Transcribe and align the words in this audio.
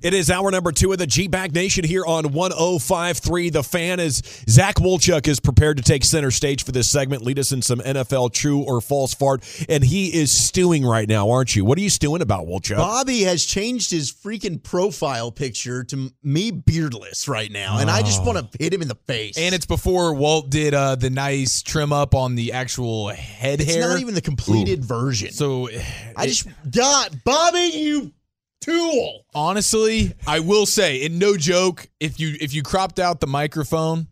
It 0.00 0.14
is 0.14 0.30
hour 0.30 0.50
number 0.50 0.70
two 0.70 0.92
of 0.92 0.98
the 0.98 1.06
G 1.06 1.26
Bag 1.26 1.54
Nation 1.54 1.84
here 1.84 2.04
on 2.06 2.32
1053. 2.32 3.50
The 3.50 3.62
fan 3.64 3.98
is 3.98 4.22
Zach 4.48 4.76
Wolchuk 4.76 5.26
is 5.26 5.40
prepared 5.40 5.76
to 5.78 5.82
take 5.82 6.04
center 6.04 6.30
stage 6.30 6.64
for 6.64 6.70
this 6.70 6.88
segment, 6.88 7.22
lead 7.22 7.38
us 7.38 7.50
in 7.50 7.62
some 7.62 7.80
NFL 7.80 8.32
true 8.32 8.60
or 8.60 8.80
false 8.80 9.12
fart. 9.12 9.42
And 9.68 9.82
he 9.82 10.14
is 10.14 10.30
stewing 10.30 10.86
right 10.86 11.08
now, 11.08 11.30
aren't 11.30 11.56
you? 11.56 11.64
What 11.64 11.78
are 11.78 11.80
you 11.80 11.90
stewing 11.90 12.22
about, 12.22 12.46
Wolchuk? 12.46 12.76
Bobby 12.76 13.22
has 13.22 13.44
changed 13.44 13.90
his 13.90 14.12
freaking 14.12 14.62
profile 14.62 15.32
picture 15.32 15.82
to 15.84 16.12
me 16.22 16.52
beardless 16.52 17.26
right 17.26 17.50
now. 17.50 17.78
And 17.78 17.90
I 17.90 18.02
just 18.02 18.24
want 18.24 18.52
to 18.52 18.58
hit 18.62 18.72
him 18.72 18.82
in 18.82 18.88
the 18.88 18.98
face. 19.06 19.36
And 19.36 19.54
it's 19.54 19.66
before 19.66 20.14
Walt 20.14 20.50
did 20.50 20.74
uh, 20.74 20.94
the 20.94 21.10
nice 21.10 21.62
trim 21.62 21.92
up 21.92 22.14
on 22.14 22.36
the 22.36 22.52
actual 22.52 23.08
head 23.08 23.60
it's 23.60 23.74
hair. 23.74 23.88
not 23.88 24.00
even 24.00 24.14
the 24.14 24.20
completed 24.20 24.84
version. 24.84 25.32
so 25.32 25.68
I 26.16 26.26
just 26.26 26.46
God, 26.70 27.20
Bobby, 27.24 27.70
you 27.74 28.12
tool. 28.60 29.24
honestly, 29.34 30.14
I 30.26 30.40
will 30.40 30.66
say, 30.66 31.04
and 31.04 31.18
no 31.18 31.36
joke, 31.36 31.88
if 32.00 32.18
you 32.20 32.36
if 32.40 32.52
you 32.54 32.62
cropped 32.62 32.98
out 32.98 33.20
the 33.20 33.26
microphone 33.26 34.08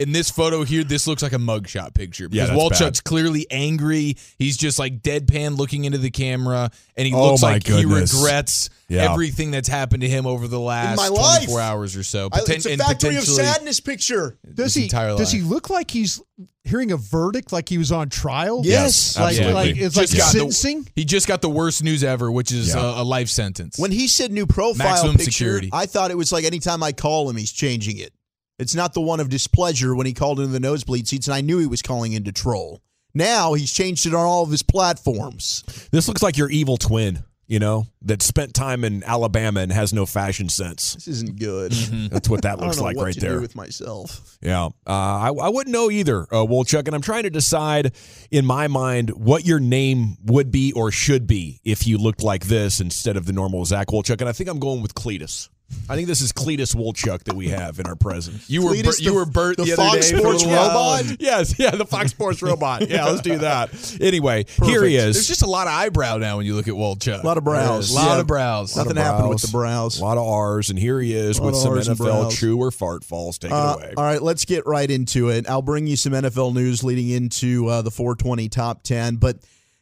in 0.00 0.10
this 0.10 0.28
photo 0.28 0.64
here, 0.64 0.82
this 0.82 1.06
looks 1.06 1.22
like 1.22 1.32
a 1.32 1.36
mugshot 1.38 1.94
picture 1.94 2.28
because 2.28 2.48
that's 2.48 2.60
Walchuk's 2.60 3.00
bad. 3.00 3.04
clearly 3.04 3.46
angry. 3.50 4.16
He's 4.38 4.56
just 4.56 4.78
like 4.78 5.02
deadpan 5.02 5.56
looking 5.56 5.84
into 5.84 5.98
the 5.98 6.10
camera, 6.10 6.70
and 6.96 7.06
he 7.06 7.14
Oh, 7.14 7.30
looks 7.30 7.42
like 7.42 7.64
goodness. 7.64 8.10
he 8.12 8.18
regrets 8.18 8.70
Yeah. 8.88 9.12
everything 9.12 9.52
that's 9.52 9.68
happened 9.68 10.00
to 10.02 10.08
him 10.08 10.26
over 10.26 10.48
the 10.48 10.58
last 10.58 10.96
my 10.96 11.08
24 11.08 11.60
hours 11.60 11.96
or 11.96 12.02
so. 12.02 12.28
I, 12.32 12.40
it's 12.46 12.66
a 12.66 12.72
and 12.72 12.80
factory 12.80 13.14
of 13.16 13.24
sadness 13.24 13.78
picture. 13.80 14.36
Does 14.52 14.74
he 14.74 14.84
entire 14.84 15.16
does 15.16 15.30
he 15.30 15.40
look 15.42 15.70
like 15.70 15.92
he's 15.92 16.20
hearing 16.64 16.90
a 16.90 16.96
verdict 16.96 17.52
like 17.52 17.68
he 17.68 17.78
was 17.78 17.92
on 17.92 18.08
trial? 18.08 18.62
Yes, 18.64 19.16
like 19.16 19.36
absolutely. 19.38 19.54
like 19.54 19.76
it's 19.76 19.96
like 19.96 20.08
Just 20.08 20.18
got 20.18 20.32
the- 20.32 20.38
sentencing. 20.38 20.88
He 20.96 21.04
just 21.04 21.28
got 21.28 21.40
the 21.40 21.48
worst 21.50 21.84
news 21.84 22.02
ever, 22.02 22.32
which 22.32 22.50
is 22.50 22.74
Yeah. 22.74 22.80
a, 22.98 23.02
a 23.02 23.04
life 23.04 23.28
sentence. 23.28 23.78
When 23.78 23.92
he 23.92 24.08
said 24.08 24.32
new 24.32 24.46
profile 24.46 24.88
Maximum 24.88 25.16
picture, 25.16 25.30
security. 25.30 25.70
I 25.72 25.86
thought 25.86 26.10
it 26.10 26.16
was 26.16 26.32
like 26.32 26.44
anytime 26.44 26.82
I 26.82 26.90
call 26.90 27.30
him, 27.30 27.36
he's 27.36 27.52
changing 27.52 27.98
it. 27.98 28.12
It's 28.58 28.74
not 28.74 28.94
the 28.94 29.00
one 29.00 29.18
of 29.20 29.28
displeasure 29.28 29.94
when 29.94 30.06
he 30.06 30.12
called 30.12 30.38
into 30.38 30.52
the 30.52 30.60
nosebleed 30.60 31.08
seats, 31.08 31.26
and 31.26 31.34
I 31.34 31.40
knew 31.40 31.58
he 31.58 31.66
was 31.66 31.82
calling 31.82 32.12
into 32.12 32.30
troll. 32.32 32.80
Now 33.12 33.54
he's 33.54 33.72
changed 33.72 34.06
it 34.06 34.14
on 34.14 34.24
all 34.24 34.42
of 34.44 34.50
his 34.50 34.62
platforms. 34.62 35.62
This 35.90 36.08
looks 36.08 36.22
like 36.22 36.36
your 36.36 36.50
evil 36.50 36.76
twin, 36.76 37.22
you 37.46 37.58
know, 37.58 37.86
that 38.02 38.22
spent 38.22 38.54
time 38.54 38.84
in 38.84 39.02
Alabama 39.04 39.60
and 39.60 39.72
has 39.72 39.92
no 39.92 40.06
fashion 40.06 40.48
sense. 40.48 40.94
This 40.94 41.08
isn't 41.08 41.38
good. 41.38 41.72
That's 42.10 42.28
what 42.28 42.42
that 42.42 42.52
I 42.54 42.56
don't 42.56 42.66
looks 42.66 42.78
know 42.78 42.84
like 42.84 42.96
what 42.96 43.04
right 43.06 43.14
to 43.14 43.20
there. 43.20 43.34
do 43.36 43.40
with 43.40 43.54
myself. 43.56 44.36
Yeah, 44.40 44.66
uh, 44.66 44.70
I, 44.86 45.28
I 45.28 45.48
wouldn't 45.48 45.72
know 45.72 45.90
either, 45.90 46.22
uh, 46.22 46.44
Wolchuk, 46.44 46.86
and 46.86 46.94
I'm 46.94 47.02
trying 47.02 47.22
to 47.24 47.30
decide 47.30 47.92
in 48.30 48.44
my 48.46 48.68
mind 48.68 49.10
what 49.10 49.44
your 49.44 49.60
name 49.60 50.16
would 50.24 50.50
be 50.50 50.72
or 50.72 50.90
should 50.90 51.26
be 51.26 51.60
if 51.64 51.86
you 51.86 51.98
looked 51.98 52.22
like 52.22 52.46
this 52.46 52.80
instead 52.80 53.16
of 53.16 53.26
the 53.26 53.32
normal 53.32 53.64
Zach 53.64 53.88
Wolchuk, 53.88 54.20
and 54.20 54.28
I 54.28 54.32
think 54.32 54.48
I'm 54.48 54.58
going 54.60 54.80
with 54.82 54.94
Cletus. 54.94 55.48
I 55.88 55.96
think 55.96 56.08
this 56.08 56.20
is 56.22 56.32
Cletus 56.32 56.74
Wolchuk 56.74 57.24
that 57.24 57.34
we 57.36 57.48
have 57.48 57.78
in 57.78 57.86
our 57.86 57.94
presence. 57.96 58.48
you 58.48 58.62
were 58.64 58.72
Cletus, 58.72 58.84
Bert, 58.84 58.98
you 59.00 59.10
the- 59.10 59.14
were 59.14 59.26
Bert 59.26 59.56
the, 59.58 59.64
the 59.64 59.72
other 59.74 59.82
Fox 59.82 60.10
day 60.10 60.12
for 60.12 60.16
a 60.16 60.20
Sports 60.20 60.44
little 60.44 60.56
while. 60.58 60.96
robot? 61.02 61.16
Yes, 61.20 61.58
yeah, 61.58 61.70
the 61.72 61.84
Fox 61.84 62.10
Sports 62.10 62.42
robot. 62.42 62.88
Yeah, 62.88 63.04
let's 63.06 63.20
do 63.20 63.38
that. 63.38 63.98
Anyway, 64.00 64.46
here 64.64 64.84
he 64.84 64.96
is. 64.96 65.14
There's 65.16 65.28
just 65.28 65.42
a 65.42 65.46
lot 65.46 65.66
of 65.66 65.72
eyebrow 65.74 66.16
now 66.18 66.36
when 66.38 66.46
you 66.46 66.54
look 66.54 66.68
at 66.68 66.74
Walchuk. 66.74 67.22
A 67.22 67.26
lot 67.26 67.36
of 67.38 67.44
brows. 67.44 67.90
A 67.90 67.94
lot 67.94 68.14
Yeah. 68.14 68.20
of 68.20 68.26
brows. 68.26 68.76
Nothing 68.76 68.96
Lot 68.96 69.00
of 69.00 69.04
happened 69.06 69.28
with 69.28 69.42
the 69.42 69.48
brows. 69.48 69.98
A 69.98 70.02
lot 70.04 70.16
of 70.18 70.26
R's, 70.26 70.70
and 70.70 70.78
here 70.78 71.00
he 71.00 71.14
is 71.14 71.40
with 71.40 71.54
some 71.56 71.72
Rs 71.74 71.88
NFL 71.88 71.96
brows. 71.98 72.34
true 72.34 72.56
or 72.56 72.70
fart 72.70 73.04
falls. 73.04 73.38
Take 73.38 73.52
Uh, 73.52 73.76
it 73.78 73.84
away. 73.84 73.94
all 73.96 74.04
right, 74.04 74.22
let's 74.22 74.44
get 74.44 74.66
right 74.66 74.90
into 74.90 75.28
it. 75.28 75.48
I'll 75.48 75.62
bring 75.62 75.86
you 75.86 75.96
some 75.96 76.12
NFL 76.14 76.54
news 76.54 76.82
leading 76.82 77.08
into 77.10 77.68
uh, 77.68 77.82
the 77.82 77.90
420 77.90 78.48
top 78.48 78.82
10. 78.82 79.16
But 79.16 79.36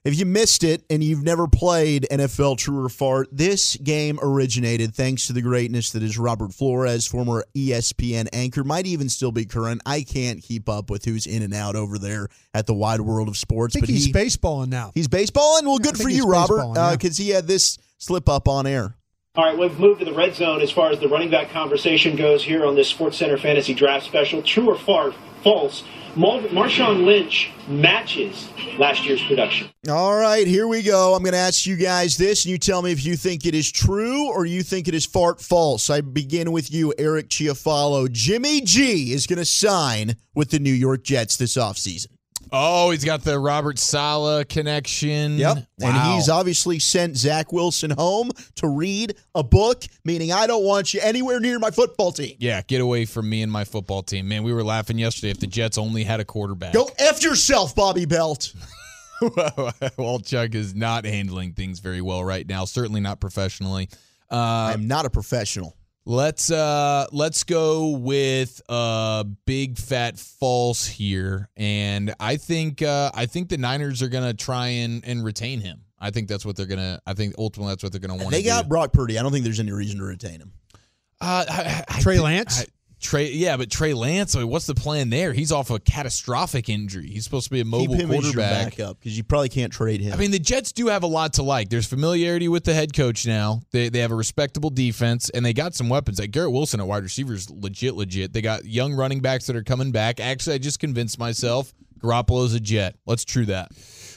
if 0.04 0.18
you 0.18 0.26
missed 0.26 0.64
it 0.64 0.84
and 0.90 1.02
you've 1.02 1.22
never 1.22 1.46
played 1.46 2.06
NFL 2.10 2.58
True 2.58 2.84
or 2.84 2.88
Fart, 2.88 3.28
this 3.30 3.76
game 3.76 4.18
originated 4.20 4.94
thanks 4.94 5.28
to 5.28 5.32
the 5.32 5.42
greatness 5.42 5.92
that 5.92 6.02
is 6.02 6.18
Robert 6.18 6.52
Flores, 6.52 7.06
former 7.06 7.44
ESPN 7.56 8.28
anchor, 8.32 8.64
might 8.64 8.86
even 8.86 9.08
still 9.08 9.30
be 9.30 9.44
current. 9.44 9.80
I 9.86 10.02
can't 10.02 10.42
keep 10.42 10.68
up 10.68 10.90
with 10.90 11.04
who's 11.04 11.26
in 11.26 11.42
and 11.42 11.54
out 11.54 11.76
over 11.76 11.98
there 11.98 12.28
at 12.52 12.66
the 12.66 12.74
wide 12.74 13.00
world 13.00 13.28
of 13.28 13.36
sports. 13.36 13.76
I 13.76 13.80
think 13.80 13.86
but 13.86 13.94
he's 13.94 14.06
he, 14.06 14.12
baseballing 14.12 14.68
now. 14.68 14.90
he's 14.94 15.08
baseballing. 15.08 15.64
Well, 15.64 15.78
good 15.78 15.96
for 15.96 16.08
you, 16.08 16.26
Robert, 16.26 16.72
because 16.92 17.18
uh, 17.18 17.22
he 17.22 17.30
had 17.30 17.46
this 17.46 17.78
slip 17.98 18.28
up 18.28 18.48
on 18.48 18.66
air. 18.66 18.96
All 19.34 19.46
right, 19.46 19.56
we've 19.56 19.78
moved 19.80 20.00
to 20.00 20.04
the 20.04 20.12
red 20.12 20.34
zone 20.34 20.60
as 20.60 20.70
far 20.70 20.90
as 20.90 21.00
the 21.00 21.08
running 21.08 21.30
back 21.30 21.48
conversation 21.48 22.16
goes 22.16 22.44
here 22.44 22.66
on 22.66 22.74
this 22.74 22.88
Sports 22.88 23.16
Center 23.16 23.38
Fantasy 23.38 23.72
Draft 23.72 24.04
Special. 24.04 24.42
True 24.42 24.68
or 24.68 24.76
far, 24.76 25.12
false? 25.42 25.84
Mar- 26.14 26.40
Marshawn 26.40 27.06
Lynch 27.06 27.50
matches 27.66 28.50
last 28.76 29.06
year's 29.06 29.22
production. 29.22 29.70
All 29.88 30.14
right, 30.14 30.46
here 30.46 30.68
we 30.68 30.82
go. 30.82 31.14
I'm 31.14 31.22
going 31.22 31.32
to 31.32 31.38
ask 31.38 31.64
you 31.64 31.76
guys 31.76 32.18
this, 32.18 32.44
and 32.44 32.52
you 32.52 32.58
tell 32.58 32.82
me 32.82 32.92
if 32.92 33.06
you 33.06 33.16
think 33.16 33.46
it 33.46 33.54
is 33.54 33.72
true 33.72 34.28
or 34.28 34.44
you 34.44 34.62
think 34.62 34.86
it 34.86 34.92
is 34.92 35.06
fart 35.06 35.40
false. 35.40 35.88
I 35.88 36.02
begin 36.02 36.52
with 36.52 36.70
you, 36.70 36.92
Eric 36.98 37.30
Chiafalo. 37.30 38.12
Jimmy 38.12 38.60
G 38.60 39.14
is 39.14 39.26
going 39.26 39.38
to 39.38 39.46
sign 39.46 40.16
with 40.34 40.50
the 40.50 40.58
New 40.58 40.74
York 40.74 41.04
Jets 41.04 41.38
this 41.38 41.56
offseason. 41.56 42.08
Oh, 42.54 42.90
he's 42.90 43.02
got 43.04 43.22
the 43.22 43.38
Robert 43.38 43.78
Saleh 43.78 44.46
connection. 44.48 45.40
And 45.42 45.66
Wow. 45.78 46.14
he's 46.14 46.28
obviously 46.28 46.78
sent 46.78 47.16
Zach 47.16 47.50
Wilson 47.52 47.90
home 47.90 48.30
to 48.56 48.68
read 48.68 49.14
a 49.34 49.42
book, 49.42 49.84
meaning 50.04 50.32
I 50.32 50.46
don't 50.46 50.62
want 50.64 50.92
you 50.92 51.00
anywhere 51.02 51.40
near 51.40 51.58
my 51.58 51.70
football 51.70 52.12
team. 52.12 52.36
yeah, 52.38 52.60
get 52.66 52.80
away 52.82 53.06
from 53.06 53.30
me 53.30 53.40
and 53.42 53.50
my 53.50 53.64
football 53.64 54.02
team. 54.02 54.28
Man, 54.28 54.42
we 54.42 54.52
were 54.52 54.62
laughing 54.64 54.98
yesterday 54.98 55.30
if 55.30 55.40
the 55.40 55.46
Jets 55.46 55.78
only 55.78 56.04
had 56.04 56.20
a 56.20 56.24
quarterback. 56.26 56.74
Go 56.74 56.90
F 56.98 57.22
yourself, 57.22 57.74
Bobby 57.74 58.04
Belt. 58.04 58.52
Walchuk 59.22 60.54
is 60.54 60.74
not 60.74 61.04
handling 61.04 61.52
things 61.52 61.78
very 61.78 62.00
well 62.00 62.22
right 62.24 62.46
now, 62.46 62.64
certainly 62.64 63.00
not 63.00 63.20
professionally. 63.20 63.88
Uh, 64.30 64.72
I'm 64.74 64.86
not 64.88 65.06
a 65.06 65.10
professional. 65.10 65.76
Let's 66.04 66.50
uh 66.50 67.06
let's 67.12 67.44
go 67.44 67.90
with 67.90 68.60
uh 68.68 69.22
big 69.46 69.78
fat 69.78 70.18
false 70.18 70.84
here. 70.86 71.48
And 71.56 72.12
I 72.18 72.36
think 72.38 72.82
uh 72.82 73.12
I 73.14 73.26
think 73.26 73.48
the 73.48 73.56
Niners 73.58 74.02
are 74.02 74.08
gonna 74.08 74.34
try 74.34 74.68
and, 74.68 75.04
and 75.04 75.24
retain 75.24 75.60
him. 75.60 75.82
I 76.00 76.10
think 76.10 76.26
that's 76.26 76.44
what 76.44 76.56
they're 76.56 76.66
gonna 76.66 77.00
I 77.06 77.14
think 77.14 77.34
ultimately 77.38 77.70
that's 77.72 77.84
what 77.84 77.92
they're 77.92 78.00
gonna 78.00 78.14
want 78.16 78.30
to 78.30 78.32
They 78.32 78.42
do. 78.42 78.48
got 78.48 78.68
Brock 78.68 78.92
Purdy. 78.92 79.16
I 79.18 79.22
don't 79.22 79.30
think 79.30 79.44
there's 79.44 79.60
any 79.60 79.70
reason 79.70 79.98
to 79.98 80.04
retain 80.04 80.40
him. 80.40 80.52
uh, 81.20 81.44
I- 81.48 81.84
I- 81.88 81.96
I 81.96 82.00
Trey 82.00 82.18
Lance? 82.18 82.62
I- 82.62 82.66
Trey, 83.02 83.32
yeah, 83.32 83.56
but 83.56 83.70
Trey 83.70 83.92
Lance. 83.92 84.34
I 84.36 84.38
mean, 84.38 84.48
what's 84.48 84.66
the 84.66 84.74
plan 84.74 85.10
there? 85.10 85.32
He's 85.32 85.50
off 85.52 85.70
a 85.70 85.78
catastrophic 85.80 86.68
injury. 86.68 87.08
He's 87.08 87.24
supposed 87.24 87.44
to 87.46 87.50
be 87.50 87.60
a 87.60 87.64
mobile 87.64 87.94
Keep 87.96 88.04
him 88.04 88.08
quarterback. 88.10 88.76
backup 88.76 88.98
because 89.00 89.16
you 89.16 89.24
probably 89.24 89.48
can't 89.48 89.72
trade 89.72 90.00
him. 90.00 90.12
I 90.12 90.16
mean, 90.16 90.30
the 90.30 90.38
Jets 90.38 90.72
do 90.72 90.86
have 90.86 91.02
a 91.02 91.06
lot 91.08 91.34
to 91.34 91.42
like. 91.42 91.68
There's 91.68 91.86
familiarity 91.86 92.48
with 92.48 92.64
the 92.64 92.72
head 92.74 92.94
coach 92.94 93.26
now. 93.26 93.60
They 93.72 93.88
they 93.88 93.98
have 93.98 94.12
a 94.12 94.16
respectable 94.16 94.70
defense, 94.70 95.28
and 95.30 95.44
they 95.44 95.52
got 95.52 95.74
some 95.74 95.88
weapons. 95.88 96.18
Like 96.20 96.30
Garrett 96.30 96.52
Wilson 96.52 96.80
at 96.80 96.86
wide 96.86 97.02
receivers, 97.02 97.50
legit, 97.50 97.94
legit. 97.94 98.32
They 98.32 98.40
got 98.40 98.64
young 98.64 98.94
running 98.94 99.20
backs 99.20 99.46
that 99.48 99.56
are 99.56 99.64
coming 99.64 99.92
back. 99.92 100.20
Actually, 100.20 100.54
I 100.54 100.58
just 100.58 100.78
convinced 100.78 101.18
myself 101.18 101.72
Garoppolo's 102.00 102.54
a 102.54 102.60
Jet. 102.60 102.96
Let's 103.06 103.24
true 103.24 103.46
that. 103.46 103.72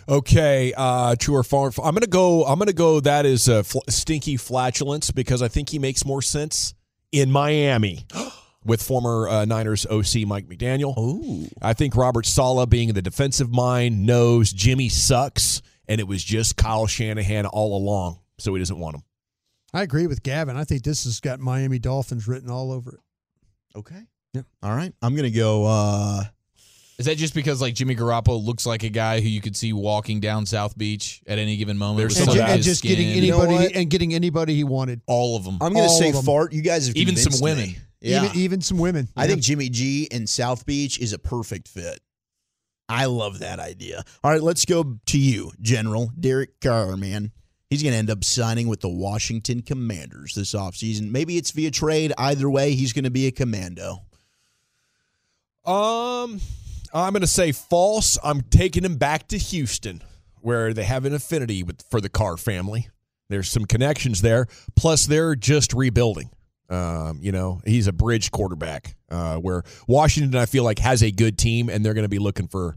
Okay, 0.08 0.72
uh, 0.78 1.16
true 1.16 1.36
or 1.36 1.44
false? 1.44 1.80
I'm 1.80 1.96
gonna 1.96 2.06
go. 2.06 2.44
I'm 2.46 2.60
gonna 2.60 2.74
go. 2.74 3.00
That 3.00 3.26
is 3.26 3.48
a 3.48 3.64
fl- 3.64 3.80
stinky 3.90 4.38
flatulence 4.38 5.10
because 5.10 5.42
I 5.42 5.48
think 5.48 5.70
he 5.70 5.80
makes 5.80 6.06
more 6.06 6.22
sense 6.22 6.76
in 7.12 7.31
Miami 7.31 8.06
with 8.66 8.82
former 8.82 9.28
uh, 9.30 9.46
Niners 9.46 9.86
OC 9.86 10.26
Mike 10.28 10.48
McDaniel. 10.48 10.98
Ooh. 10.98 11.48
I 11.62 11.74
think 11.74 11.96
Robert 11.96 12.26
Saleh, 12.26 12.68
being 12.70 12.94
the 12.94 13.02
defensive 13.02 13.52
mind, 13.52 14.06
knows 14.06 14.52
Jimmy 14.52 14.90
sucks, 14.90 15.62
and 15.88 16.02
it 16.02 16.08
was 16.08 16.24
just 16.24 16.58
Kyle 16.58 16.88
Shanahan 16.88 17.46
all 17.46 17.78
along, 17.78 18.20
so 18.40 18.54
he 18.54 18.60
doesn't 18.60 18.80
want 18.80 18.96
him. 18.96 19.04
I 19.74 19.84
agree 19.84 20.08
with 20.08 20.24
Gavin. 20.24 20.56
I 20.58 20.64
think 20.64 20.84
this 20.84 21.04
has 21.04 21.20
got 21.20 21.40
Miami 21.40 21.80
Dolphins 21.80 22.28
written 22.28 22.50
all 22.50 22.72
over 22.72 22.94
it. 22.96 23.78
Okay. 23.78 24.02
Yeah. 24.34 24.42
All 24.64 24.74
right. 24.76 24.94
I'm 25.02 25.16
gonna 25.16 25.30
go. 25.30 25.66
uh 25.66 26.24
Is 26.98 27.06
that 27.08 27.18
just 27.18 27.34
because 27.36 27.62
like 27.62 27.74
Jimmy 27.76 27.96
Garoppolo 27.96 28.42
looks 28.44 28.66
like 28.66 28.84
a 28.84 28.90
guy 28.90 29.20
who 29.20 29.28
you 29.28 29.42
could 29.42 29.56
see 29.56 29.74
walking 29.74 30.22
down 30.22 30.46
South 30.46 30.78
Beach 30.78 31.22
at 31.28 31.40
any 31.40 31.58
given 31.58 31.78
moment? 31.78 31.98
There's 32.00 32.18
and, 32.18 32.26
some 32.26 32.36
some 32.36 32.36
ju- 32.36 32.42
of 32.42 32.46
of 32.46 32.50
and 32.52 32.58
his 32.58 32.66
just 32.66 32.84
getting 32.84 33.10
skin? 33.12 33.24
You 33.24 33.32
know 33.32 33.42
anybody 33.42 33.76
and 33.76 33.90
getting 33.90 34.14
anybody 34.14 34.56
he 34.56 34.64
wanted. 34.64 35.02
all 35.08 35.36
of 35.36 35.44
them. 35.44 35.56
I'm 35.62 35.74
going 35.74 35.86
to 35.86 35.90
All 35.92 36.00
say 36.00 36.12
fart. 36.14 36.54
You 36.54 36.62
guys 36.62 36.88
have 36.88 36.96
Even 36.96 37.18
some 37.18 37.42
women. 37.42 37.66
me. 37.70 37.78
Yeah. 38.06 38.25
Even 38.25 38.38
even 38.38 38.62
some 38.62 38.78
women. 38.78 39.10
I 39.16 39.24
Yeah. 39.24 39.31
think 39.31 39.42
Jimmy 39.42 39.69
G 39.69 40.07
in 40.12 40.28
South 40.28 40.66
Beach 40.66 41.00
is 41.00 41.12
a 41.13 41.19
perfect 41.19 41.68
fit. 41.68 42.00
I 42.88 43.06
love 43.06 43.40
that 43.40 43.60
idea. 43.60 44.04
All 44.24 44.31
right, 44.31 44.44
let's 44.44 44.63
go 44.66 45.00
to 45.07 45.18
you, 45.18 45.52
General 45.60 46.12
Derek 46.19 46.60
Carr, 46.62 46.96
man. 46.98 47.31
He's 47.69 47.81
going 47.81 47.94
to 47.94 47.98
end 47.98 48.12
up 48.12 48.24
signing 48.24 48.68
with 48.68 48.81
the 48.81 48.90
Washington 48.90 49.63
Commanders 49.63 50.36
this 50.36 50.54
offseason. 50.54 51.10
Maybe 51.10 51.36
it's 51.38 51.50
via 51.50 51.72
trade. 51.72 52.13
Either 52.16 52.48
way, 52.48 52.75
he's 52.75 52.94
going 52.94 53.06
to 53.06 53.10
be 53.10 53.25
a 53.25 53.31
commando. 53.31 54.04
Um, 55.66 56.40
I'm 56.94 57.12
going 57.13 57.22
to 57.22 57.28
say 57.28 57.52
false. 57.52 58.18
I'm 58.24 58.42
taking 58.44 58.86
him 58.86 58.98
back 58.98 59.28
to 59.30 59.38
Houston, 59.40 60.04
where 60.42 60.74
they 60.74 60.84
have 60.84 61.06
an 61.06 61.13
affinity 61.16 61.63
with 61.63 61.81
for 61.90 62.00
the 62.00 62.10
Carr 62.10 62.38
family. 62.38 62.88
There's 63.30 63.50
some 63.50 63.66
connections 63.66 64.22
there. 64.22 64.46
Plus, 64.75 65.07
they're 65.07 65.36
just 65.36 65.74
rebuilding. 65.74 66.30
Um, 66.70 67.20
you 67.22 67.32
know, 67.32 67.62
he's 67.66 67.88
a 67.88 67.94
bridge 67.94 68.32
quarterback. 68.32 68.96
Uh, 69.10 69.38
where 69.38 69.64
Washington, 69.88 70.40
I 70.40 70.46
feel 70.46 70.64
like, 70.64 70.80
has 70.80 71.04
a 71.04 71.12
good 71.12 71.38
team, 71.38 71.70
and 71.70 71.86
they're 71.86 71.94
going 71.94 72.04
to 72.06 72.10
be 72.10 72.20
looking 72.20 72.48
for 72.48 72.76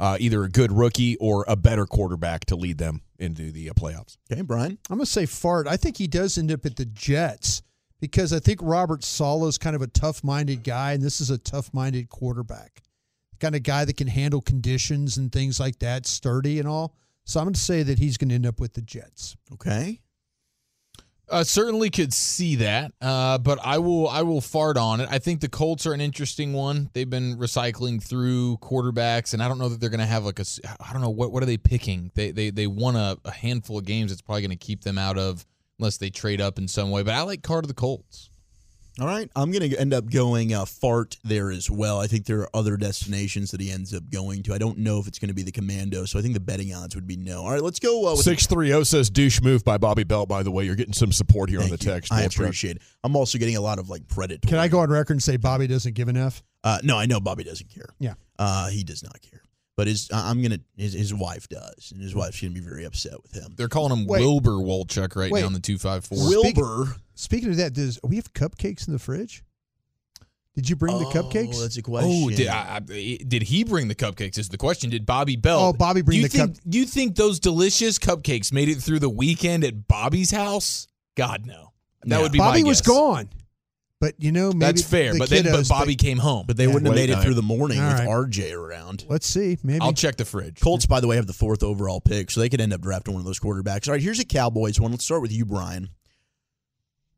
uh, 0.00 0.16
either 0.20 0.44
a 0.44 0.48
good 0.48 0.72
rookie 0.72 1.16
or 1.16 1.44
a 1.48 1.56
better 1.56 1.86
quarterback 1.86 2.44
to 2.46 2.56
lead 2.56 2.78
them 2.78 3.02
into 3.18 3.50
the 3.50 3.70
uh, 3.70 3.72
playoffs. 3.74 4.16
Okay, 4.30 4.42
Brian. 4.42 4.78
I'm 4.90 4.98
gonna 4.98 5.06
say 5.06 5.26
fart. 5.26 5.66
I 5.66 5.76
think 5.76 5.96
he 5.96 6.06
does 6.06 6.38
end 6.38 6.52
up 6.52 6.64
at 6.66 6.76
the 6.76 6.84
Jets 6.84 7.62
because 8.00 8.32
I 8.32 8.38
think 8.38 8.60
Robert 8.62 9.02
Saleh's 9.02 9.58
kind 9.58 9.74
of 9.74 9.82
a 9.82 9.88
tough-minded 9.88 10.62
guy, 10.62 10.92
and 10.92 11.02
this 11.02 11.20
is 11.20 11.30
a 11.30 11.38
tough-minded 11.38 12.08
quarterback, 12.08 12.82
kind 13.40 13.56
of 13.56 13.62
guy 13.62 13.84
that 13.84 13.96
can 13.96 14.06
handle 14.06 14.40
conditions 14.40 15.16
and 15.16 15.32
things 15.32 15.58
like 15.58 15.78
that, 15.80 16.06
sturdy 16.06 16.58
and 16.58 16.68
all. 16.68 16.94
So 17.24 17.40
I'm 17.40 17.46
going 17.46 17.54
to 17.54 17.60
say 17.60 17.82
that 17.82 17.98
he's 17.98 18.16
going 18.16 18.30
to 18.30 18.36
end 18.36 18.46
up 18.46 18.60
with 18.60 18.72
the 18.74 18.82
Jets. 18.82 19.36
Okay. 19.52 20.00
Uh, 21.30 21.44
certainly 21.44 21.90
could 21.90 22.12
see 22.12 22.56
that, 22.56 22.92
uh, 23.02 23.36
but 23.38 23.58
I 23.62 23.78
will 23.78 24.08
I 24.08 24.22
will 24.22 24.40
fart 24.40 24.78
on 24.78 25.00
it. 25.00 25.08
I 25.10 25.18
think 25.18 25.40
the 25.40 25.48
Colts 25.48 25.86
are 25.86 25.92
an 25.92 26.00
interesting 26.00 26.54
one. 26.54 26.88
They've 26.94 27.08
been 27.08 27.36
recycling 27.36 28.02
through 28.02 28.56
quarterbacks, 28.58 29.34
and 29.34 29.42
I 29.42 29.48
don't 29.48 29.58
know 29.58 29.68
that 29.68 29.78
they're 29.78 29.90
going 29.90 30.00
to 30.00 30.06
have 30.06 30.24
like 30.24 30.40
a 30.40 30.44
I 30.80 30.92
don't 30.92 31.02
know 31.02 31.10
what 31.10 31.30
what 31.30 31.42
are 31.42 31.46
they 31.46 31.58
picking. 31.58 32.10
They 32.14 32.30
they 32.30 32.50
they 32.50 32.66
won 32.66 32.96
a, 32.96 33.18
a 33.24 33.30
handful 33.30 33.78
of 33.78 33.84
games. 33.84 34.10
It's 34.10 34.22
probably 34.22 34.42
going 34.42 34.50
to 34.50 34.56
keep 34.56 34.84
them 34.84 34.96
out 34.96 35.18
of 35.18 35.44
unless 35.78 35.98
they 35.98 36.08
trade 36.08 36.40
up 36.40 36.58
in 36.58 36.66
some 36.66 36.90
way. 36.90 37.02
But 37.02 37.14
I 37.14 37.22
like 37.22 37.42
Carr 37.42 37.60
to 37.60 37.68
the 37.68 37.74
Colts. 37.74 38.30
All 39.00 39.06
right. 39.06 39.30
I'm 39.36 39.50
going 39.52 39.70
to 39.70 39.78
end 39.80 39.94
up 39.94 40.10
going 40.10 40.52
uh, 40.52 40.64
fart 40.64 41.16
there 41.24 41.50
as 41.50 41.70
well. 41.70 42.00
I 42.00 42.06
think 42.08 42.26
there 42.26 42.40
are 42.40 42.50
other 42.54 42.76
destinations 42.76 43.50
that 43.52 43.60
he 43.60 43.70
ends 43.70 43.94
up 43.94 44.08
going 44.10 44.42
to. 44.44 44.54
I 44.54 44.58
don't 44.58 44.78
know 44.78 44.98
if 44.98 45.06
it's 45.06 45.18
going 45.18 45.28
to 45.28 45.34
be 45.34 45.42
the 45.42 45.52
commando, 45.52 46.04
so 46.04 46.18
I 46.18 46.22
think 46.22 46.34
the 46.34 46.40
betting 46.40 46.74
odds 46.74 46.94
would 46.94 47.06
be 47.06 47.16
no. 47.16 47.42
All 47.42 47.50
right, 47.52 47.62
let's 47.62 47.78
go 47.78 48.08
uh, 48.08 48.12
with 48.12 48.20
Six 48.24 48.46
three 48.46 48.68
zero 48.68 48.82
says 48.82 49.08
douche 49.10 49.40
move 49.40 49.64
by 49.64 49.78
Bobby 49.78 50.04
Bell. 50.04 50.26
By 50.26 50.42
the 50.42 50.50
way, 50.50 50.64
you're 50.64 50.74
getting 50.74 50.92
some 50.94 51.12
support 51.12 51.48
here 51.50 51.60
on 51.60 51.66
the 51.70 51.76
Thank 51.76 51.84
you. 51.84 51.90
text. 51.92 52.12
I 52.12 52.20
We'll 52.22 52.28
try- 52.30 52.44
appreciate 52.46 52.76
it. 52.76 52.82
I'm 53.04 53.14
also 53.14 53.38
getting 53.38 53.56
a 53.56 53.60
lot 53.60 53.78
of 53.78 53.88
like 53.88 54.06
predatory. 54.08 54.48
Can 54.50 54.58
I 54.58 54.68
go 54.68 54.80
on 54.80 54.90
record 54.90 55.12
and 55.14 55.22
say 55.22 55.36
Bobby 55.36 55.66
doesn't 55.66 55.94
give 55.94 56.08
an 56.08 56.16
F? 56.16 56.42
Uh, 56.64 56.78
no, 56.82 56.98
I 56.98 57.06
know 57.06 57.20
Bobby 57.20 57.44
doesn't 57.44 57.70
care. 57.72 57.88
Yeah. 58.00 58.14
Uh, 58.38 58.68
he 58.68 58.82
does 58.84 59.02
not 59.04 59.20
care. 59.22 59.42
But 59.78 59.86
his, 59.86 60.10
I'm 60.12 60.42
gonna. 60.42 60.58
His, 60.76 60.92
his 60.92 61.14
wife 61.14 61.48
does, 61.48 61.92
and 61.92 62.02
his 62.02 62.12
wife's 62.12 62.40
gonna 62.40 62.52
be 62.52 62.58
very 62.58 62.82
upset 62.82 63.22
with 63.22 63.30
him. 63.32 63.54
They're 63.56 63.68
calling 63.68 63.96
him 63.96 64.06
Wait. 64.08 64.18
Wilbur 64.18 64.54
Wolchuk 64.54 65.14
right 65.14 65.30
Wait. 65.30 65.40
now 65.40 65.46
in 65.46 65.52
the 65.52 65.60
two 65.60 65.78
five 65.78 66.04
four. 66.04 66.18
Wilbur. 66.18 66.96
Speaking 67.14 67.50
of 67.50 67.58
that, 67.58 67.74
does 67.74 68.00
we 68.02 68.16
have 68.16 68.32
cupcakes 68.32 68.88
in 68.88 68.92
the 68.92 68.98
fridge? 68.98 69.44
Did 70.56 70.68
you 70.68 70.74
bring 70.74 70.98
the 70.98 71.06
Oh, 71.06 71.10
cupcakes? 71.10 71.60
that's 71.62 71.76
a 71.76 71.80
oh, 71.80 71.84
question. 71.84 72.22
Oh, 72.24 72.28
did 72.30 72.48
I, 72.48 72.58
I- 72.58 72.92
eh, 72.92 73.18
did 73.28 73.42
he 73.44 73.62
bring 73.62 73.86
the 73.86 73.94
cupcakes? 73.94 74.36
Is 74.36 74.48
the 74.48 74.58
question? 74.58 74.90
Did 74.90 75.06
Bobby 75.06 75.36
Bell? 75.36 75.60
Oh, 75.66 75.72
Bobby 75.72 76.02
bring 76.02 76.16
you 76.16 76.22
the 76.24 76.36
think, 76.36 76.58
Do 76.68 76.76
you 76.76 76.84
think 76.84 77.14
those 77.14 77.38
delicious 77.38 78.00
cupcakes 78.00 78.52
made 78.52 78.68
it 78.68 78.78
through 78.78 78.98
the 78.98 79.08
weekend 79.08 79.62
at 79.62 79.86
Bobby's 79.86 80.32
house? 80.32 80.88
God 81.16 81.46
no. 81.46 81.72
That 82.02 82.08
No. 82.08 82.22
would 82.22 82.32
be 82.32 82.38
Bobby 82.38 82.64
my 82.64 82.68
was 82.68 82.80
gone, 82.80 83.28
but 84.00 84.14
you 84.18 84.32
know 84.32 84.48
maybe 84.52 84.58
That's 84.60 84.82
fair. 84.82 85.12
the 85.12 85.18
But 85.18 85.28
then, 85.30 85.44
but 85.44 85.52
kiddos, 85.52 85.68
Bobby 85.68 85.96
came 85.96 86.18
home. 86.18 86.44
But 86.46 86.56
they 86.56 86.64
Yeah. 86.66 86.74
wouldn't 86.74 86.86
have 86.86 86.96
Late 86.96 87.10
made 87.10 87.18
it 87.18 87.22
through 87.22 87.34
the 87.34 87.42
morning 87.42 87.80
All 87.80 87.88
with 87.90 87.98
right. 88.00 88.08
RJ 88.08 88.52
around. 88.52 89.04
Let's 89.08 89.26
see. 89.26 89.58
Maybe 89.62 89.80
I'll 89.80 89.92
check 89.92 90.16
the 90.16 90.24
fridge. 90.24 90.60
Colts, 90.60 90.86
by 90.86 91.00
the 91.00 91.06
way, 91.06 91.16
have 91.16 91.26
the 91.26 91.32
fourth 91.32 91.62
overall 91.62 92.00
pick, 92.00 92.30
so 92.30 92.40
they 92.40 92.48
could 92.48 92.60
end 92.60 92.72
up 92.72 92.80
drafting 92.80 93.14
one 93.14 93.20
of 93.20 93.26
those 93.26 93.40
quarterbacks. 93.40 93.88
All 93.88 93.92
right, 93.94 94.02
here's 94.02 94.20
a 94.20 94.24
Cowboys 94.24 94.80
one. 94.80 94.90
Let's 94.92 95.04
start 95.04 95.22
with 95.22 95.32
you, 95.32 95.44
Brian. 95.44 95.90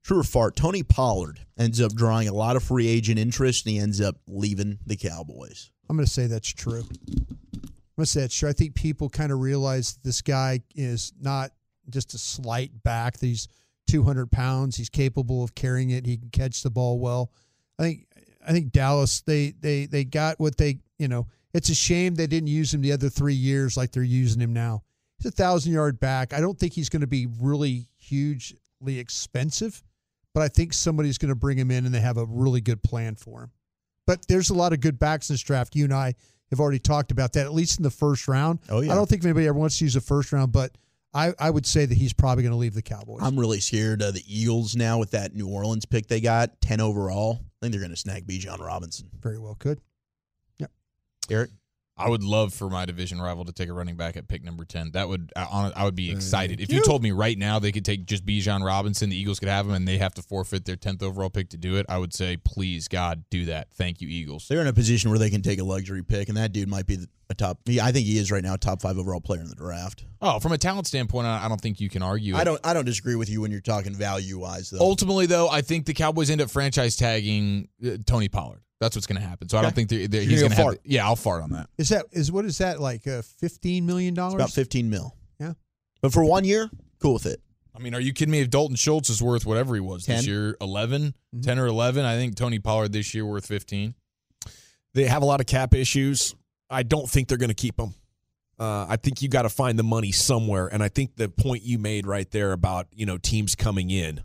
True 0.03 0.21
or 0.21 0.25
fart? 0.25 0.57
Tony 0.57 0.83
Pollard 0.83 1.41
ends 1.59 1.81
up 1.81 1.93
drawing 1.95 2.27
a 2.29 2.33
lot 2.33 2.57
of 2.57 2.63
free 2.63 2.89
agent 2.89 3.19
interest, 3.19 3.67
and 3.67 3.75
he 3.75 3.79
ends 3.79 4.01
up 4.01 4.17
leaving 4.27 4.79
the 4.87 4.97
Cowboys. 4.97 5.71
I'm 5.91 5.97
going 5.97 6.07
to 6.07 6.13
say 6.13 6.27
that's 6.27 6.49
true. 6.49 6.85
I'm 7.13 7.67
going 7.97 8.05
to 8.05 8.07
say 8.07 8.21
that's 8.23 8.35
true. 8.35 8.49
I 8.49 8.53
think 8.55 8.75
people 8.75 9.11
kind 9.11 9.31
of 9.31 9.41
realize 9.41 9.99
this 10.03 10.23
guy 10.23 10.61
is 10.75 11.13
not 11.21 11.51
just 11.91 12.15
a 12.15 12.19
slight 12.19 12.83
back. 12.83 13.19
That 13.19 13.27
he's 13.27 13.47
200 13.91 14.31
pounds. 14.31 14.77
He's 14.77 14.89
capable 14.89 15.43
of 15.43 15.55
carrying 15.55 15.91
it. 15.91 16.07
He 16.07 16.17
can 16.17 16.31
catch 16.31 16.63
the 16.63 16.71
ball 16.71 16.99
well. 16.99 17.33
I 17.79 17.83
think. 17.83 18.07
I 18.47 18.53
think 18.53 18.73
Dallas. 18.73 19.21
They 19.21 19.53
they 19.61 19.87
they 19.87 20.05
got 20.05 20.41
what 20.41 20.57
they 20.57 20.79
you 20.99 21.09
know. 21.09 21.27
It's 21.53 21.69
a 21.69 21.75
shame 21.75 22.15
they 22.15 22.27
didn't 22.27 22.49
use 22.49 22.73
him 22.73 22.81
the 22.81 22.93
other 22.93 23.09
three 23.09 23.35
years 23.35 23.77
like 23.77 23.91
they're 23.91 24.03
using 24.03 24.41
him 24.41 24.53
now. 24.53 24.83
He's 25.19 25.27
a 25.27 25.35
thousand 25.35 25.73
yard 25.73 25.99
back. 25.99 26.33
I 26.33 26.41
don't 26.41 26.59
think 26.59 26.73
he's 26.73 26.89
going 26.89 27.01
to 27.01 27.09
be 27.09 27.27
really 27.41 27.89
hugely 27.99 28.57
expensive, 28.99 29.83
but 30.33 30.43
I 30.43 30.49
think 30.49 30.73
somebody's 30.73 31.19
going 31.19 31.31
to 31.31 31.35
bring 31.35 31.59
him 31.59 31.71
in 31.73 31.87
and 31.87 31.95
they 31.95 32.01
have 32.01 32.19
a 32.19 32.25
really 32.25 32.61
good 32.61 32.83
plan 32.83 33.17
for 33.17 33.43
him. 33.43 33.51
But 34.07 34.27
there's 34.29 34.51
a 34.51 34.55
lot 34.55 34.73
of 34.73 34.81
good 34.81 34.99
backs 34.99 35.29
in 35.29 35.35
this 35.35 35.43
draft. 35.43 35.75
You 35.75 35.85
and 35.85 35.93
I 35.93 36.15
have 36.51 36.61
already 36.61 36.79
talked 36.79 37.11
about 37.11 37.33
that, 37.33 37.47
at 37.47 37.53
least 37.53 37.79
in 37.79 37.83
the 37.83 37.91
first 37.91 38.29
round. 38.29 38.61
Oh, 38.69 38.81
yeah. 38.81 38.93
I 38.93 38.95
don't 38.95 39.09
think 39.09 39.25
anybody 39.25 39.47
ever 39.47 39.59
wants 39.59 39.79
to 39.79 39.85
use 39.85 39.95
the 39.95 40.01
first 40.01 40.33
round, 40.33 40.53
but 40.53 40.77
I, 41.13 41.33
I 41.39 41.51
would 41.51 41.67
say 41.67 41.87
that 41.87 41.95
he's 41.97 42.13
probably 42.13 42.45
going 42.45 42.53
to 42.53 42.59
leave 42.59 42.75
the 42.75 42.83
Cowboys. 42.83 43.21
I'm 43.23 43.39
really 43.39 43.61
scared 43.61 44.01
of 44.03 44.15
the 44.15 44.23
Eagles 44.27 44.77
now 44.77 44.99
with 44.99 45.11
that 45.11 45.35
New 45.35 45.49
Orleans 45.49 45.85
pick 45.85 46.07
they 46.07 46.21
got, 46.21 46.61
10 46.61 46.81
overall. 46.81 47.41
I 47.41 47.67
think 47.67 47.73
they're 47.73 47.81
going 47.81 47.91
to 47.91 47.97
snag 47.97 48.27
Bijan 48.27 48.59
Robinson. 48.61 49.09
Very 49.21 49.39
well 49.39 49.57
could. 49.57 49.81
Yep. 50.59 50.71
Eric? 51.31 51.51
I 52.01 52.09
would 52.09 52.25
love 52.25 52.55
for 52.55 52.71
my 52.71 52.85
division 52.87 53.21
rival 53.21 53.45
to 53.45 53.53
take 53.53 53.69
a 53.69 53.73
running 53.73 53.97
back 53.97 54.17
at 54.17 54.29
pick 54.29 54.43
number 54.43 54.65
ten. 54.65 54.91
That 54.93 55.09
would 55.09 55.33
I, 55.37 55.73
I 55.77 55.85
would 55.85 55.95
be 55.95 56.11
excited 56.11 56.61
if 56.61 56.71
you. 56.71 56.79
you. 56.79 56.85
told 56.85 57.03
me 57.03 57.13
right 57.13 57.37
now 57.37 57.59
they 57.59 57.73
could 57.73 57.85
take 57.85 58.07
just 58.07 58.25
Bijan 58.25 58.65
Robinson, 58.65 59.11
the 59.11 59.17
Eagles 59.17 59.39
could 59.39 59.49
have 59.49 59.67
him, 59.67 59.75
and 59.75 59.87
they 59.87 59.99
have 59.99 60.15
to 60.15 60.23
forfeit 60.23 60.65
their 60.65 60.77
tenth 60.77 61.03
overall 61.03 61.31
pick 61.31 61.51
to 61.51 61.57
do 61.57 61.77
it. 61.77 61.87
I 61.89 61.99
would 61.99 62.15
say, 62.15 62.37
please 62.37 62.89
God, 62.89 63.25
do 63.31 63.45
that. 63.47 63.73
Thank 63.73 64.01
you, 64.01 64.09
Eagles. 64.09 64.49
They're 64.49 64.61
in 64.61 64.67
a 64.67 64.73
position 64.73 65.11
where 65.11 65.19
they 65.19 65.31
can 65.31 65.43
take 65.43 65.59
a 65.59 65.65
luxury 65.65 66.03
pick, 66.03 66.29
and 66.29 66.37
that 66.37 66.53
dude 66.53 66.69
might 66.69 66.87
be 66.87 66.99
a 67.29 67.35
top. 67.35 67.61
I 67.69 67.93
think 67.93 68.07
he 68.07 68.19
is 68.19 68.31
right 68.33 68.43
now 68.43 68.55
a 68.55 68.59
top 68.59 68.83
five 68.83 68.99
overall 68.99 69.21
player 69.21 69.41
in 69.41 69.49
the 69.49 69.55
draft. 69.55 70.05
Oh, 70.21 70.41
from 70.41 70.53
a 70.53 70.59
talent 70.59 70.87
standpoint, 70.87 71.27
I 71.27 71.45
I 71.45 71.49
don't 71.49 71.61
think 71.61 71.81
you 71.81 71.89
can 71.89 72.03
argue. 72.03 72.37
I 72.37 72.43
it. 72.43 72.45
don't. 72.45 72.61
I 72.65 72.75
don't 72.75 72.85
disagree 72.85 73.15
with 73.15 73.29
you 73.31 73.41
when 73.41 73.51
you're 73.51 73.61
talking 73.61 73.95
value 73.95 74.39
wise, 74.39 74.71
though. 74.71 74.81
Ultimately, 74.81 75.27
though, 75.27 75.49
I 75.49 75.63
think 75.63 75.87
the 75.87 75.95
Cowboys 75.95 76.31
end 76.31 76.41
up 76.41 76.51
franchise 76.51 76.97
tagging 76.97 77.69
uh, 77.85 77.99
Tony 78.07 78.29
Pollard. 78.29 78.63
That's 78.81 78.97
what's 78.97 79.07
going 79.07 79.21
to 79.21 79.27
happen. 79.27 79.49
So 79.49 79.59
I 79.59 79.63
don't 79.63 79.75
think 79.75 79.91
they're, 79.91 80.09
they're, 80.09 80.23
he's 80.23 80.43
gonna 80.43 80.55
have. 80.55 80.65
fart. 80.65 80.81
Yeah, 80.85 81.05
I'll 81.05 81.17
fart 81.17 81.43
on 81.43 81.51
that. 81.53 81.69
Is 81.77 81.91
that 81.91 82.07
is 82.13 82.33
what 82.33 82.47
is 82.47 82.59
that 82.59 82.81
like? 82.81 83.07
Uh, 83.07 83.23
Fifteen 83.23 83.85
million 83.87 84.15
dollars? 84.15 84.35
About 84.35 84.51
15 84.51 84.89
mil. 84.89 85.15
Yeah. 85.39 85.53
But 86.01 86.13
for 86.13 86.25
one 86.25 86.45
year, 86.45 86.71
cool 86.99 87.13
with 87.13 87.27
it. 87.27 87.41
I 87.77 87.79
mean, 87.79 87.95
are 87.95 88.01
you 88.01 88.13
kidding 88.13 88.33
me? 88.33 88.41
If 88.41 88.51
Dalton 88.51 88.77
Schultz 88.77 89.11
is 89.11 89.23
worth 89.23 89.47
whatever 89.47 89.75
he 89.75 89.81
was 89.81 90.05
10? 90.05 90.17
this 90.17 90.27
year, 90.27 90.57
11, 90.61 91.15
10 91.43 91.59
or 91.59 91.67
11, 91.67 92.05
I 92.05 92.17
think 92.17 92.35
Tony 92.35 92.59
Pollard 92.59 92.93
this 92.93 93.15
year 93.15 93.25
worth 93.25 93.47
15. 93.47 93.95
They 94.93 95.05
have 95.05 95.23
a 95.23 95.25
lot 95.25 95.41
of 95.41 95.47
cap 95.47 95.73
issues. 95.73 96.35
I 96.69 96.83
don't 96.83 97.09
think 97.09 97.29
they're 97.29 97.39
going 97.39 97.49
to 97.49 97.55
keep 97.55 97.79
him. 97.79 97.95
Uh, 98.59 98.87
I 98.89 98.97
think 98.97 99.23
you 99.23 99.29
got 99.29 99.43
to 99.43 99.49
find 99.49 99.79
the 99.79 99.83
money 99.85 100.13
somewhere, 100.13 100.67
and 100.67 100.83
I 100.83 100.89
think 100.89 101.17
the 101.17 101.29
point 101.29 101.63
you 101.63 101.79
made 101.79 102.07
right 102.07 102.31
there 102.31 102.53
about 102.53 102.89
you 102.93 103.07
know 103.07 103.17
teams 103.17 103.55
coming 103.55 103.91
in, 103.91 104.23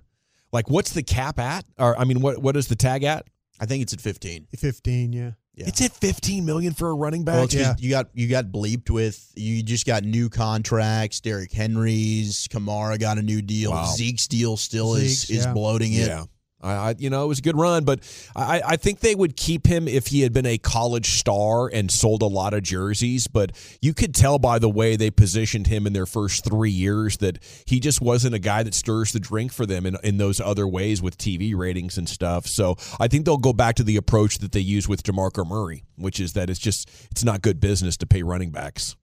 like 0.52 0.70
what's 0.70 0.92
the 0.92 1.04
cap 1.04 1.40
at? 1.40 1.66
Or 1.78 1.98
I 1.98 2.04
mean, 2.04 2.20
what 2.20 2.40
what 2.40 2.58
is 2.58 2.68
the 2.68 2.76
tag 2.76 3.04
at? 3.04 3.26
I 3.60 3.66
think 3.66 3.82
it's 3.84 3.94
at 3.94 4.02
15. 4.02 4.48
Fifteen, 4.58 5.14
yeah. 5.14 5.32
Yeah. 5.56 5.68
It's 5.68 5.82
at 5.82 5.94
fifteen 5.94 6.44
million 6.44 6.74
for 6.74 6.90
a 6.90 6.94
running 6.94 7.24
back. 7.24 7.36
Well, 7.36 7.44
it's 7.46 7.54
'cause 7.56 7.62
Yeah. 7.64 7.76
you 7.80 7.90
got 7.90 8.10
you 8.14 8.28
got 8.28 8.48
bleeped 8.48 8.90
with. 8.90 9.32
You 9.38 9.64
just 9.64 9.86
got 9.86 10.04
new 10.04 10.28
contracts. 10.28 11.22
Derrick 11.22 11.54
Henry's, 11.54 12.50
Kamara 12.50 13.00
got 13.00 13.18
a 13.18 13.22
new 13.22 13.42
deal. 13.42 13.72
Wow. 13.72 13.94
Zeke's 13.96 14.28
deal 14.28 14.58
still 14.58 14.96
is 14.96 15.30
is 15.30 15.46
yeah. 15.46 15.54
bloating 15.54 15.94
it. 15.94 16.08
Yeah. 16.08 16.26
I, 16.65 16.89
I, 16.89 16.95
you 16.98 17.10
know, 17.10 17.24
it 17.24 17.27
was 17.27 17.39
a 17.39 17.41
good 17.43 17.57
run, 17.57 17.84
but 17.84 18.00
I, 18.36 18.62
I 18.65 18.75
think 18.77 19.00
they 19.00 19.15
would 19.15 19.38
keep 19.38 19.67
him 19.67 19.88
if 19.88 20.07
he 20.07 20.22
had 20.22 20.34
been 20.34 20.45
a 20.45 20.57
college 20.57 21.12
star 21.19 21.69
and 21.72 21.91
sold 21.91 22.22
a 22.22 22.27
lot 22.27 22.53
of 22.53 22.63
jerseys. 22.63 23.27
But 23.27 23.51
you 23.81 23.93
could 23.93 24.15
tell 24.15 24.39
by 24.39 24.60
the 24.60 24.69
way 24.69 24.95
they 24.95 25.12
positioned 25.12 25.67
him 25.67 25.86
in 25.88 25.93
their 25.93 26.05
first 26.05 26.43
three 26.43 26.72
years 26.72 27.17
that 27.17 27.39
he 27.65 27.79
just 27.79 28.01
wasn't 28.01 28.36
a 28.36 28.39
guy 28.39 28.63
that 28.63 28.74
stirs 28.74 29.12
the 29.12 29.19
drink 29.19 29.53
for 29.53 29.65
them 29.65 29.86
in, 29.86 29.98
in 30.03 30.17
those 30.17 30.39
other 30.39 30.67
ways 30.67 31.01
with 31.01 31.17
TV 31.17 31.55
ratings 31.55 31.98
and 31.98 32.10
stuff. 32.10 32.48
So 32.48 32.75
I 33.00 33.07
think 33.07 33.25
they'll 33.25 33.38
go 33.38 33.53
back 33.53 33.75
to 33.75 33.84
the 33.84 33.98
approach 33.98 34.39
that 34.39 34.51
they 34.51 34.60
use 34.60 34.88
with 34.88 35.03
DeMarco 35.03 35.48
Murray, 35.48 35.84
which 35.98 36.19
is 36.19 36.34
that 36.34 36.50
it's 36.50 36.60
just 36.60 36.89
it's 37.12 37.24
not 37.24 37.41
good 37.41 37.60
business 37.60 37.98
to 37.98 38.05
pay 38.05 38.24
running 38.24 38.51
backs. 38.51 38.95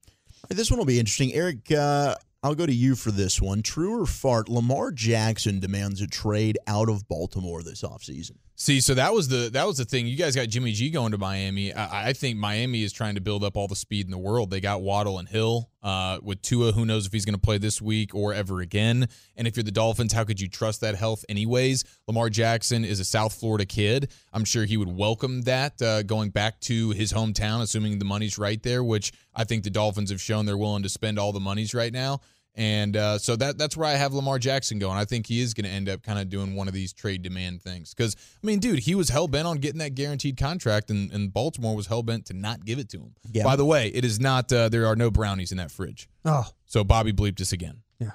This 0.49 0.69
one 0.69 0.77
will 0.77 0.85
be 0.85 0.99
interesting. 0.99 1.33
Eric, 1.33 1.71
uh, 1.71 2.15
I'll 2.43 2.55
go 2.55 2.65
to 2.65 2.73
you 2.73 2.95
for 2.95 3.09
this 3.09 3.41
one. 3.41 3.63
True 3.63 4.01
or 4.01 4.05
fart? 4.05 4.49
Lamar 4.49 4.91
Jackson 4.91 5.61
demands 5.61 6.01
a 6.01 6.07
trade 6.07 6.57
out 6.67 6.89
of 6.89 7.07
Baltimore 7.07 7.63
this 7.63 7.83
offseason. 7.83 8.35
See, 8.55 8.81
so 8.81 8.93
that 8.93 9.13
was 9.13 9.29
the 9.29 9.49
that 9.53 9.65
was 9.65 9.77
the 9.77 9.85
thing. 9.85 10.05
You 10.07 10.15
guys 10.15 10.35
got 10.35 10.47
Jimmy 10.47 10.73
G 10.73 10.89
going 10.89 11.11
to 11.11 11.17
Miami. 11.17 11.73
I, 11.73 12.09
I 12.09 12.13
think 12.13 12.37
Miami 12.37 12.83
is 12.83 12.93
trying 12.93 13.15
to 13.15 13.21
build 13.21 13.43
up 13.43 13.57
all 13.57 13.67
the 13.67 13.75
speed 13.75 14.05
in 14.05 14.11
the 14.11 14.17
world. 14.17 14.51
They 14.51 14.61
got 14.61 14.81
Waddle 14.81 15.19
and 15.19 15.27
Hill. 15.27 15.69
Uh, 15.81 16.17
with 16.23 16.41
Tua, 16.41 16.71
who 16.71 16.85
knows 16.85 17.05
if 17.05 17.11
he's 17.11 17.25
going 17.25 17.35
to 17.35 17.41
play 17.41 17.57
this 17.57 17.81
week 17.81 18.15
or 18.15 18.33
ever 18.33 18.61
again? 18.61 19.09
And 19.35 19.47
if 19.47 19.57
you're 19.57 19.65
the 19.65 19.71
Dolphins, 19.71 20.13
how 20.13 20.23
could 20.23 20.39
you 20.39 20.47
trust 20.47 20.79
that 20.79 20.95
health 20.95 21.25
anyways? 21.27 21.83
Lamar 22.07 22.29
Jackson 22.29 22.85
is 22.85 23.01
a 23.01 23.05
South 23.05 23.33
Florida 23.33 23.65
kid. 23.65 24.09
I'm 24.31 24.45
sure 24.45 24.63
he 24.63 24.77
would 24.77 24.95
welcome 24.95 25.41
that 25.41 25.81
uh, 25.81 26.03
going 26.03 26.29
back 26.29 26.61
to 26.61 26.91
his 26.91 27.11
hometown, 27.11 27.61
assuming 27.61 27.99
the 27.99 28.05
money's 28.05 28.37
right 28.37 28.63
there. 28.63 28.81
Which 28.81 29.11
I 29.35 29.43
think 29.43 29.65
the 29.65 29.69
Dolphins 29.69 30.09
have 30.09 30.21
shown 30.21 30.45
they're 30.45 30.57
willing 30.57 30.83
to 30.83 30.89
spend 30.89 31.19
all 31.19 31.33
the 31.33 31.41
monies 31.41 31.73
right 31.73 31.91
now. 31.91 32.21
And 32.55 32.95
uh, 32.95 33.17
so 33.17 33.35
that 33.37 33.57
that's 33.57 33.75
where 33.75 33.87
I 33.87 33.93
have 33.93 34.13
Lamar 34.13 34.37
Jackson 34.37 34.77
going. 34.77 34.97
I 34.97 35.05
think 35.05 35.25
he 35.25 35.41
is 35.41 35.55
going 35.55 35.65
to 35.65 35.71
end 35.71 35.89
up 35.89 36.03
kind 36.03 36.19
of 36.19 36.29
doing 36.29 36.55
one 36.55 36.67
of 36.67 36.73
these 36.73 36.93
trade 36.93 37.23
demand 37.23 37.63
things. 37.63 37.95
Because, 37.95 38.15
I 38.15 38.45
mean, 38.45 38.59
dude, 38.59 38.79
he 38.79 38.93
was 38.93 39.09
hell 39.09 39.27
bent 39.27 39.47
on 39.47 39.57
getting 39.57 39.79
that 39.79 39.95
guaranteed 39.95 40.37
contract, 40.37 40.91
and, 40.91 41.11
and 41.11 41.33
Baltimore 41.33 41.75
was 41.75 41.87
hell 41.87 42.03
bent 42.03 42.27
to 42.27 42.33
not 42.33 42.63
give 42.63 42.77
it 42.77 42.89
to 42.89 42.97
him. 42.99 43.15
Yeah. 43.31 43.43
By 43.43 43.55
the 43.55 43.65
way, 43.65 43.87
it 43.87 44.05
is 44.05 44.19
not, 44.19 44.53
uh, 44.53 44.69
there 44.69 44.85
are 44.85 44.95
no 44.95 45.09
brownies 45.09 45.51
in 45.51 45.57
that 45.57 45.71
fridge. 45.71 46.07
Oh, 46.25 46.45
So 46.65 46.83
Bobby 46.83 47.11
bleeped 47.11 47.41
us 47.41 47.53
again. 47.53 47.81
Yeah, 47.99 48.11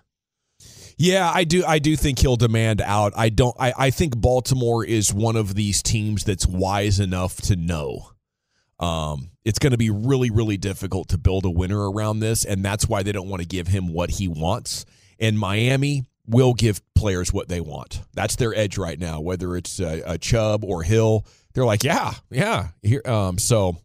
Yeah, 0.97 1.31
I 1.35 1.43
do. 1.45 1.65
I 1.67 1.81
do 1.81 1.97
think 1.97 2.21
he'll 2.21 2.37
demand 2.37 2.81
out. 2.81 3.13
I 3.17 3.29
don't. 3.31 3.57
I, 3.59 3.73
I 3.77 3.91
think 3.91 4.17
Baltimore 4.21 4.85
is 4.85 5.13
one 5.13 5.37
of 5.37 5.55
these 5.57 5.83
teams 5.83 6.25
that's 6.25 6.47
wise 6.47 7.01
enough 7.01 7.37
to 7.43 7.57
know. 7.57 8.11
Um, 8.81 9.31
it's 9.49 9.59
going 9.59 9.71
to 9.71 9.79
be 9.79 9.89
really, 9.89 10.29
really 10.29 10.59
difficult 10.59 11.09
to 11.09 11.17
build 11.17 11.47
a 11.47 11.51
winner 11.51 11.91
around 11.91 12.21
this, 12.21 12.45
and 12.45 12.63
that's 12.63 12.87
why 12.87 13.03
they 13.03 13.13
don't 13.13 13.31
want 13.31 13.41
to 13.41 13.49
give 13.49 13.67
him 13.67 13.95
what 13.95 14.11
he 14.11 14.29
wants. 14.29 14.85
And 15.19 15.39
Miami 15.39 16.05
will 16.27 16.53
give 16.53 16.83
players 16.95 17.33
what 17.33 17.49
they 17.49 17.63
want. 17.63 18.03
That's 18.13 18.37
their 18.37 18.55
edge 18.55 18.77
right 18.77 19.01
now. 19.01 19.21
Whether 19.21 19.57
it's 19.57 19.81
a, 19.81 20.03
a 20.05 20.19
Chubb 20.19 20.65
or 20.65 20.83
Hill, 20.83 21.25
they're 21.55 21.65
like, 21.65 21.83
yeah, 21.83 22.13
yeah. 22.31 22.69
Here, 22.83 23.01
um, 23.07 23.39
so 23.39 23.79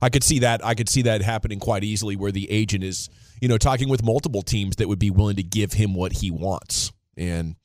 I 0.00 0.08
could 0.08 0.24
see 0.24 0.38
that. 0.38 0.64
I 0.64 0.74
could 0.74 0.88
see 0.88 1.02
that 1.02 1.20
happening 1.20 1.60
quite 1.60 1.84
easily, 1.84 2.16
where 2.16 2.32
the 2.32 2.50
agent 2.50 2.82
is, 2.82 3.10
you 3.42 3.48
know, 3.48 3.58
talking 3.58 3.90
with 3.90 4.02
multiple 4.02 4.40
teams 4.40 4.76
that 4.76 4.88
would 4.88 4.98
be 4.98 5.10
willing 5.10 5.36
to 5.36 5.42
give 5.42 5.74
him 5.74 5.94
what 5.94 6.12
he 6.12 6.30
wants. 6.30 6.92
And 7.18 7.56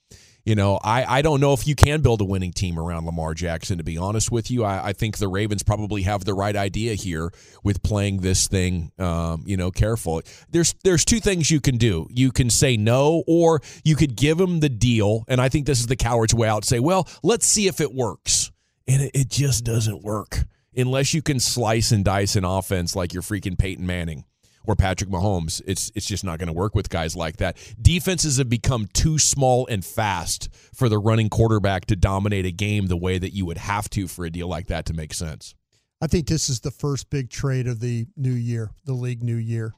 you 0.50 0.56
know, 0.56 0.79
I, 0.84 1.20
I 1.20 1.22
don't 1.22 1.41
know 1.41 1.53
if 1.53 1.68
you 1.68 1.75
can 1.75 2.01
build 2.01 2.22
a 2.22 2.25
winning 2.25 2.51
team 2.51 2.79
around 2.79 3.06
Lamar 3.06 3.36
Jackson. 3.36 3.77
To 3.77 3.84
be 3.84 4.00
honest 4.00 4.32
with 4.32 4.50
you, 4.50 4.63
I, 4.63 4.88
I 4.88 4.94
think 4.94 5.20
the 5.20 5.27
Ravens 5.27 5.62
probably 5.62 6.01
have 6.01 6.25
the 6.25 6.34
right 6.34 6.56
idea 6.56 6.96
here 6.96 7.32
with 7.63 7.84
playing 7.84 8.22
this 8.22 8.48
thing, 8.48 8.91
um, 8.98 9.44
you 9.46 9.56
know, 9.56 9.70
careful. 9.70 10.24
There's 10.50 10.74
there's 10.84 11.06
two 11.06 11.20
things 11.20 11.51
you 11.51 11.62
can 11.62 11.77
do. 11.77 12.08
You 12.10 12.32
can 12.32 12.50
say 12.50 12.77
no, 12.77 13.24
or 13.27 13.62
you 13.84 13.96
could 13.96 14.15
give 14.15 14.39
him 14.39 14.60
the 14.60 14.70
deal. 14.70 15.24
And 15.27 15.39
I 15.39 15.50
think 15.50 15.68
this 15.68 15.82
is 15.82 15.86
the 15.86 15.96
coward's 15.96 16.34
way 16.34 16.48
out. 16.48 16.65
Say, 16.65 16.79
well, 16.79 17.08
let's 17.22 17.46
see 17.46 17.68
if 17.68 17.79
it 17.79 17.94
works, 17.94 18.51
and 18.88 19.03
it, 19.03 19.12
it 19.13 19.29
just 19.29 19.63
doesn't 19.63 20.01
work 20.01 20.46
unless 20.75 21.13
you 21.13 21.22
can 21.22 21.39
slice 21.39 21.91
and 21.91 22.03
dice 22.03 22.36
an 22.36 22.44
offense 22.44 22.96
like 22.96 23.13
you're 23.13 23.22
freaking 23.22 23.56
Peyton 23.56 23.86
Manning 23.86 24.25
or 24.66 24.75
Patrick 24.75 25.10
Mahomes. 25.10 25.62
It's 25.66 25.92
it's 25.96 26.06
just 26.06 26.24
not 26.24 26.39
going 26.39 26.48
to 26.48 26.54
work 26.54 26.75
with 26.75 26.89
guys 26.89 27.16
like 27.16 27.38
that. 27.38 27.58
Defenses 27.82 28.38
have 28.38 28.50
become 28.50 28.88
too 28.94 29.18
small 29.20 29.68
and 29.68 29.84
fast 29.84 30.50
for 30.74 30.89
the 30.89 30.98
running 30.98 31.30
quarterback 31.30 31.86
to 31.86 31.96
dominate 31.96 32.46
a 32.46 32.51
game 32.51 32.88
the 32.88 32.98
way 32.98 33.18
that 33.18 33.34
you 33.34 33.46
would 33.46 33.58
have 33.58 33.89
to 33.92 34.08
for 34.08 34.25
a 34.25 34.30
deal 34.30 34.48
like 34.48 34.68
that 34.68 34.86
to 34.86 34.94
make 34.94 35.13
sense. 35.13 35.56
I 36.01 36.08
think 36.08 36.28
this 36.28 36.50
is 36.50 36.62
the 36.62 36.72
first 36.72 37.10
big 37.10 37.30
trade 37.30 37.68
of 37.68 37.80
the 37.80 38.08
new 38.16 38.32
year, 38.32 38.72
the 38.86 38.94
league 38.94 39.22
new 39.22 39.36
year. 39.36 39.74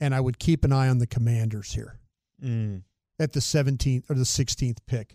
And 0.00 0.14
I 0.14 0.20
would 0.20 0.38
keep 0.38 0.64
an 0.64 0.72
eye 0.72 0.88
on 0.88 0.98
the 0.98 1.06
commanders 1.06 1.72
here 1.72 1.98
mm. 2.42 2.82
at 3.18 3.32
the 3.32 3.40
17th 3.40 4.10
or 4.10 4.14
the 4.14 4.24
16th 4.24 4.78
pick. 4.86 5.14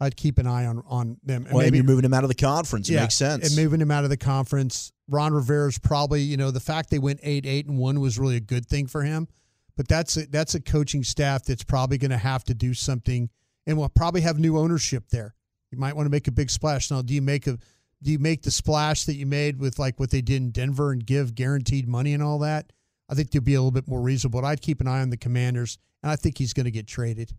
I'd 0.00 0.16
keep 0.16 0.38
an 0.38 0.46
eye 0.46 0.66
on, 0.66 0.82
on 0.88 1.18
them. 1.22 1.44
And 1.44 1.54
Well, 1.54 1.64
and 1.64 1.74
you're 1.74 1.84
moving 1.84 2.04
him 2.04 2.14
out 2.14 2.24
of 2.24 2.28
the 2.28 2.34
conference. 2.34 2.88
It 2.88 2.94
yeah, 2.94 3.02
makes 3.02 3.16
sense. 3.16 3.46
And 3.46 3.62
moving 3.62 3.80
him 3.80 3.90
out 3.90 4.04
of 4.04 4.10
the 4.10 4.16
conference. 4.16 4.92
Ron 5.12 5.32
Rivera's 5.32 5.78
probably, 5.78 6.22
you 6.22 6.36
know, 6.36 6.50
the 6.50 6.60
fact 6.60 6.90
they 6.90 6.98
went 6.98 7.20
8 7.22 7.46
8 7.46 7.66
and 7.66 7.78
1 7.78 8.00
was 8.00 8.18
really 8.18 8.36
a 8.36 8.40
good 8.40 8.66
thing 8.66 8.86
for 8.86 9.02
him. 9.02 9.28
But 9.76 9.88
that's 9.88 10.16
a, 10.16 10.26
that's 10.26 10.54
a 10.54 10.60
coaching 10.60 11.02
staff 11.02 11.44
that's 11.44 11.64
probably 11.64 11.98
going 11.98 12.10
to 12.10 12.18
have 12.18 12.44
to 12.44 12.54
do 12.54 12.74
something 12.74 13.30
and 13.66 13.78
will 13.78 13.88
probably 13.88 14.22
have 14.22 14.38
new 14.38 14.58
ownership 14.58 15.04
there. 15.10 15.34
You 15.70 15.78
might 15.78 15.96
want 15.96 16.06
to 16.06 16.10
make 16.10 16.28
a 16.28 16.32
big 16.32 16.50
splash. 16.50 16.90
Now, 16.90 17.02
do 17.02 17.14
you 17.14 17.22
make 17.22 17.46
a 17.46 17.58
do 18.02 18.10
you 18.10 18.18
make 18.18 18.42
the 18.42 18.50
splash 18.50 19.04
that 19.04 19.14
you 19.14 19.26
made 19.26 19.60
with 19.60 19.78
like 19.78 20.00
what 20.00 20.10
they 20.10 20.20
did 20.20 20.42
in 20.42 20.50
Denver 20.50 20.90
and 20.90 21.06
give 21.06 21.34
guaranteed 21.34 21.88
money 21.88 22.14
and 22.14 22.22
all 22.22 22.40
that? 22.40 22.72
I 23.08 23.14
think 23.14 23.30
they'd 23.30 23.44
be 23.44 23.54
a 23.54 23.60
little 23.60 23.70
bit 23.70 23.86
more 23.86 24.00
reasonable. 24.00 24.40
But 24.40 24.46
I'd 24.48 24.60
keep 24.60 24.80
an 24.80 24.88
eye 24.88 25.00
on 25.00 25.10
the 25.10 25.16
Commanders, 25.16 25.78
and 26.02 26.10
I 26.10 26.16
think 26.16 26.36
he's 26.36 26.52
going 26.52 26.64
to 26.64 26.70
get 26.70 26.86
traded. 26.86 27.32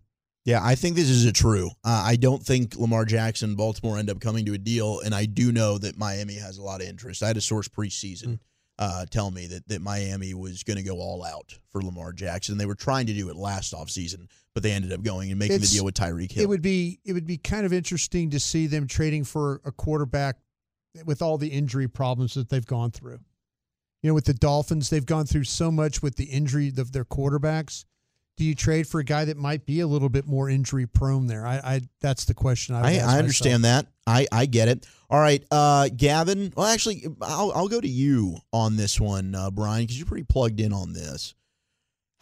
Yeah, 0.45 0.59
I 0.62 0.75
think 0.75 0.95
this 0.95 1.09
is 1.09 1.25
a 1.25 1.31
true. 1.31 1.69
Uh, 1.85 2.03
I 2.05 2.17
don't 2.17 2.43
think 2.43 2.75
Lamar 2.75 3.05
Jackson, 3.05 3.55
Baltimore 3.55 3.97
end 3.97 4.09
up 4.09 4.19
coming 4.19 4.45
to 4.45 4.53
a 4.53 4.57
deal, 4.57 5.00
and 5.00 5.15
I 5.15 5.25
do 5.25 5.51
know 5.53 5.77
that 5.77 5.97
Miami 5.97 6.35
has 6.35 6.57
a 6.57 6.62
lot 6.62 6.81
of 6.81 6.88
interest. 6.88 7.23
I 7.23 7.27
had 7.27 7.38
a 7.38 7.41
source 7.41 7.69
preseason 7.69 8.39
uh, 8.79 9.05
tell 9.05 9.31
me 9.31 9.47
that, 9.47 9.67
that 9.67 9.81
Miami 9.81 10.33
was 10.33 10.63
going 10.63 10.77
to 10.77 10.83
go 10.83 10.97
all 10.97 11.23
out 11.23 11.57
for 11.71 11.81
Lamar 11.81 12.12
Jackson. 12.12 12.57
They 12.57 12.65
were 12.65 12.75
trying 12.75 13.05
to 13.07 13.13
do 13.13 13.29
it 13.29 13.35
last 13.35 13.73
offseason, 13.73 14.27
but 14.53 14.63
they 14.63 14.71
ended 14.71 14.91
up 14.91 15.01
going 15.01 15.29
and 15.29 15.39
making 15.39 15.57
It's- 15.57 15.69
the 15.71 15.77
deal 15.77 15.85
with 15.85 15.95
Tyreek 15.95 16.31
Hill. 16.31 16.43
It 16.43 16.50
would 16.50 16.62
be 16.62 17.00
it 17.05 17.13
would 17.13 17.27
be 17.27 17.38
kind 17.38 17.65
of 17.65 17.71
interesting 17.71 18.29
to 18.31 18.39
see 18.39 18.67
them 18.67 18.88
trading 18.88 19.23
for 19.23 19.62
a 19.63 19.71
quarterback 19.71 20.38
with 21.05 21.21
all 21.21 21.38
the 21.38 21.50
injury 21.50 21.88
problems 21.88 22.33
that 22.33 22.50
they've 22.50 22.65
gone 22.65 22.91
through. 22.91 23.19
You 24.01 24.09
know, 24.09 24.13
with 24.13 24.25
the 24.25 24.33
Dolphins, 24.33 24.89
they've 24.89 25.05
gone 25.05 25.25
through 25.25 25.45
so 25.45 25.71
much 25.71 26.01
with 26.01 26.17
the 26.17 26.25
injury 26.25 26.73
of 26.77 26.91
their 26.91 27.05
quarterbacks. 27.05 27.85
Do 28.36 28.44
you 28.44 28.56
trade 28.56 28.88
for 28.88 29.00
a 29.00 29.04
guy 29.04 29.25
that 29.25 29.38
might 29.38 29.66
be 29.66 29.82
a 29.82 29.88
little 29.88 30.10
bit 30.10 30.25
more 30.25 30.50
injury 30.50 30.88
prone 30.88 31.28
there? 31.28 31.46
I, 31.46 31.56
I 31.58 31.82
that's 32.02 32.25
the 32.25 32.34
question 32.34 32.75
I. 32.75 32.82
would 32.82 32.88
I, 32.88 32.94
ask 32.96 33.10
I 33.10 33.20
understand 33.20 33.66
that. 33.66 33.88
I, 34.08 34.28
I 34.32 34.46
get 34.48 34.68
it. 34.68 34.86
All 35.10 35.20
right, 35.20 35.44
uh, 35.52 35.90
Gavin. 35.96 36.52
Well, 36.56 36.66
actually, 36.66 37.06
I'll, 37.22 37.52
I'll 37.54 37.68
go 37.68 37.80
to 37.80 37.88
you 37.88 38.38
on 38.52 38.75
this 38.75 39.00
one, 39.00 39.36
uh, 39.36 39.52
Brian, 39.52 39.84
because 39.84 39.98
you're 39.98 40.08
pretty 40.08 40.25
plugged 40.25 40.60
in 40.60 40.74
on 40.74 40.94
this. 40.94 41.36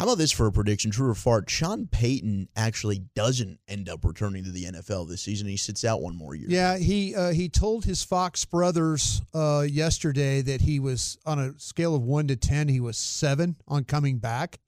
How 0.01 0.05
about 0.05 0.17
this 0.17 0.31
for 0.31 0.47
a 0.47 0.51
prediction? 0.51 0.89
True 0.89 1.11
or 1.11 1.13
fart? 1.13 1.47
Sean 1.47 1.85
Payton 1.85 2.49
actually 2.55 3.03
doesn't 3.15 3.59
end 3.67 3.87
up 3.87 4.03
returning 4.03 4.43
to 4.43 4.51
the 4.51 4.63
NFL 4.63 5.07
this 5.07 5.21
season. 5.21 5.47
He 5.47 5.57
sits 5.57 5.85
out 5.85 6.01
one 6.01 6.15
more 6.15 6.33
year. 6.33 6.47
Yeah, 6.49 6.79
he 6.79 7.13
uh, 7.13 7.33
he 7.33 7.49
told 7.49 7.85
his 7.85 8.03
Fox 8.03 8.43
brothers 8.43 9.21
uh, 9.31 9.63
yesterday 9.69 10.41
that 10.41 10.61
he 10.61 10.79
was 10.79 11.19
on 11.23 11.37
a 11.37 11.53
scale 11.59 11.93
of 11.93 12.01
one 12.01 12.27
to 12.29 12.35
ten, 12.35 12.67
he 12.67 12.79
was 12.79 12.97
seven 12.97 13.57
on 13.67 13.83
coming 13.83 14.17
back. 14.17 14.59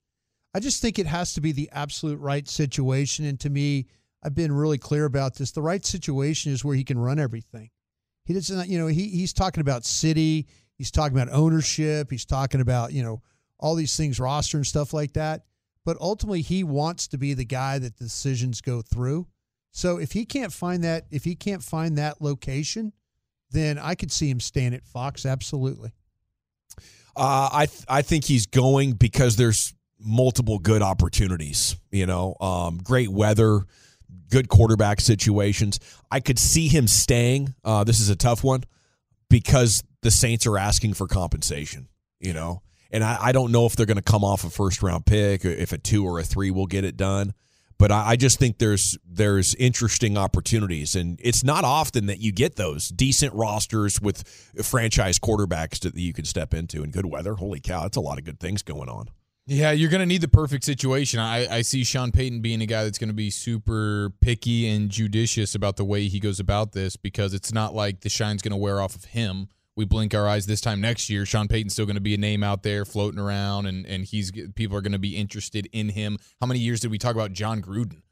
I 0.54 0.60
just 0.60 0.80
think 0.80 0.98
it 0.98 1.06
has 1.06 1.34
to 1.34 1.40
be 1.40 1.52
the 1.52 1.68
absolute 1.72 2.20
right 2.20 2.48
situation, 2.48 3.24
and 3.24 3.38
to 3.40 3.50
me, 3.50 3.86
I've 4.22 4.34
been 4.34 4.52
really 4.52 4.78
clear 4.78 5.04
about 5.04 5.34
this. 5.34 5.50
The 5.50 5.62
right 5.62 5.84
situation 5.84 6.52
is 6.52 6.64
where 6.64 6.76
he 6.76 6.84
can 6.84 6.98
run 6.98 7.18
everything. 7.18 7.70
He 8.24 8.32
doesn't, 8.32 8.68
you 8.68 8.78
know, 8.78 8.86
he 8.86 9.08
he's 9.08 9.32
talking 9.32 9.60
about 9.60 9.84
city, 9.84 10.46
he's 10.78 10.90
talking 10.90 11.18
about 11.18 11.34
ownership, 11.34 12.10
he's 12.10 12.24
talking 12.24 12.60
about 12.60 12.92
you 12.92 13.02
know 13.02 13.20
all 13.58 13.74
these 13.74 13.96
things, 13.96 14.20
roster 14.20 14.56
and 14.56 14.66
stuff 14.66 14.94
like 14.94 15.12
that. 15.14 15.44
But 15.84 15.98
ultimately, 16.00 16.40
he 16.40 16.64
wants 16.64 17.08
to 17.08 17.18
be 17.18 17.34
the 17.34 17.44
guy 17.44 17.78
that 17.78 17.98
the 17.98 18.04
decisions 18.04 18.60
go 18.60 18.80
through. 18.80 19.26
So 19.72 19.98
if 19.98 20.12
he 20.12 20.24
can't 20.24 20.52
find 20.52 20.84
that, 20.84 21.06
if 21.10 21.24
he 21.24 21.34
can't 21.34 21.62
find 21.62 21.98
that 21.98 22.22
location, 22.22 22.92
then 23.50 23.78
I 23.78 23.94
could 23.94 24.12
see 24.12 24.30
him 24.30 24.40
staying 24.40 24.72
at 24.72 24.84
Fox. 24.84 25.26
Absolutely. 25.26 25.92
Uh, 27.16 27.48
I 27.52 27.66
th- 27.66 27.84
I 27.88 28.02
think 28.02 28.24
he's 28.24 28.46
going 28.46 28.92
because 28.92 29.36
there's 29.36 29.74
multiple 30.04 30.58
good 30.58 30.82
opportunities. 30.82 31.76
You 31.90 32.06
know, 32.06 32.36
um, 32.40 32.78
great 32.78 33.08
weather, 33.08 33.62
good 34.30 34.48
quarterback 34.48 35.00
situations. 35.00 35.80
I 36.10 36.20
could 36.20 36.38
see 36.38 36.68
him 36.68 36.86
staying. 36.86 37.54
Uh, 37.64 37.84
this 37.84 38.00
is 38.00 38.08
a 38.08 38.16
tough 38.16 38.44
one 38.44 38.64
because 39.28 39.82
the 40.02 40.10
Saints 40.10 40.46
are 40.46 40.58
asking 40.58 40.94
for 40.94 41.06
compensation. 41.06 41.88
You 42.20 42.32
know, 42.32 42.62
and 42.90 43.02
I, 43.04 43.18
I 43.20 43.32
don't 43.32 43.52
know 43.52 43.66
if 43.66 43.76
they're 43.76 43.86
going 43.86 43.96
to 43.96 44.02
come 44.02 44.24
off 44.24 44.44
a 44.44 44.50
first 44.50 44.82
round 44.82 45.04
pick, 45.04 45.44
or 45.44 45.50
if 45.50 45.72
a 45.72 45.78
two 45.78 46.06
or 46.06 46.18
a 46.18 46.22
three 46.22 46.50
will 46.50 46.66
get 46.66 46.84
it 46.84 46.96
done. 46.96 47.34
But 47.76 47.90
I, 47.90 48.10
I 48.10 48.16
just 48.16 48.38
think 48.38 48.58
there's 48.58 48.96
there's 49.04 49.54
interesting 49.56 50.16
opportunities, 50.16 50.94
and 50.94 51.18
it's 51.22 51.42
not 51.42 51.64
often 51.64 52.06
that 52.06 52.20
you 52.20 52.32
get 52.32 52.56
those 52.56 52.88
decent 52.88 53.34
rosters 53.34 54.00
with 54.00 54.26
franchise 54.62 55.18
quarterbacks 55.18 55.80
that 55.80 55.96
you 55.96 56.12
can 56.12 56.24
step 56.24 56.54
into 56.54 56.82
in 56.82 56.90
good 56.90 57.06
weather. 57.06 57.34
Holy 57.34 57.60
cow, 57.60 57.82
that's 57.82 57.96
a 57.96 58.00
lot 58.00 58.18
of 58.18 58.24
good 58.24 58.40
things 58.40 58.62
going 58.62 58.88
on. 58.88 59.08
Yeah, 59.46 59.72
you're 59.72 59.90
going 59.90 60.00
to 60.00 60.06
need 60.06 60.22
the 60.22 60.28
perfect 60.28 60.64
situation. 60.64 61.20
I, 61.20 61.56
I 61.56 61.62
see 61.62 61.84
Sean 61.84 62.12
Payton 62.12 62.40
being 62.40 62.62
a 62.62 62.66
guy 62.66 62.84
that's 62.84 62.96
going 62.96 63.10
to 63.10 63.14
be 63.14 63.28
super 63.28 64.10
picky 64.22 64.66
and 64.68 64.88
judicious 64.88 65.54
about 65.54 65.76
the 65.76 65.84
way 65.84 66.08
he 66.08 66.18
goes 66.18 66.40
about 66.40 66.72
this 66.72 66.96
because 66.96 67.34
it's 67.34 67.52
not 67.52 67.74
like 67.74 68.00
the 68.00 68.08
shine's 68.08 68.40
going 68.40 68.52
to 68.52 68.56
wear 68.56 68.80
off 68.80 68.94
of 68.94 69.04
him. 69.04 69.48
We 69.76 69.84
blink 69.84 70.14
our 70.14 70.26
eyes 70.26 70.46
this 70.46 70.62
time 70.62 70.80
next 70.80 71.10
year. 71.10 71.26
Sean 71.26 71.46
Payton's 71.48 71.74
still 71.74 71.84
going 71.84 71.96
to 71.96 72.00
be 72.00 72.14
a 72.14 72.18
name 72.18 72.42
out 72.42 72.62
there 72.62 72.84
floating 72.84 73.18
around, 73.18 73.66
and 73.66 73.84
and 73.86 74.04
he's 74.04 74.30
people 74.54 74.76
are 74.76 74.80
going 74.80 74.92
to 74.92 75.00
be 75.00 75.16
interested 75.16 75.68
in 75.72 75.88
him. 75.88 76.16
How 76.40 76.46
many 76.46 76.60
years 76.60 76.78
did 76.78 76.92
we 76.92 76.98
talk 76.98 77.16
about 77.16 77.32
Jon 77.32 77.60
Gruden? 77.60 78.02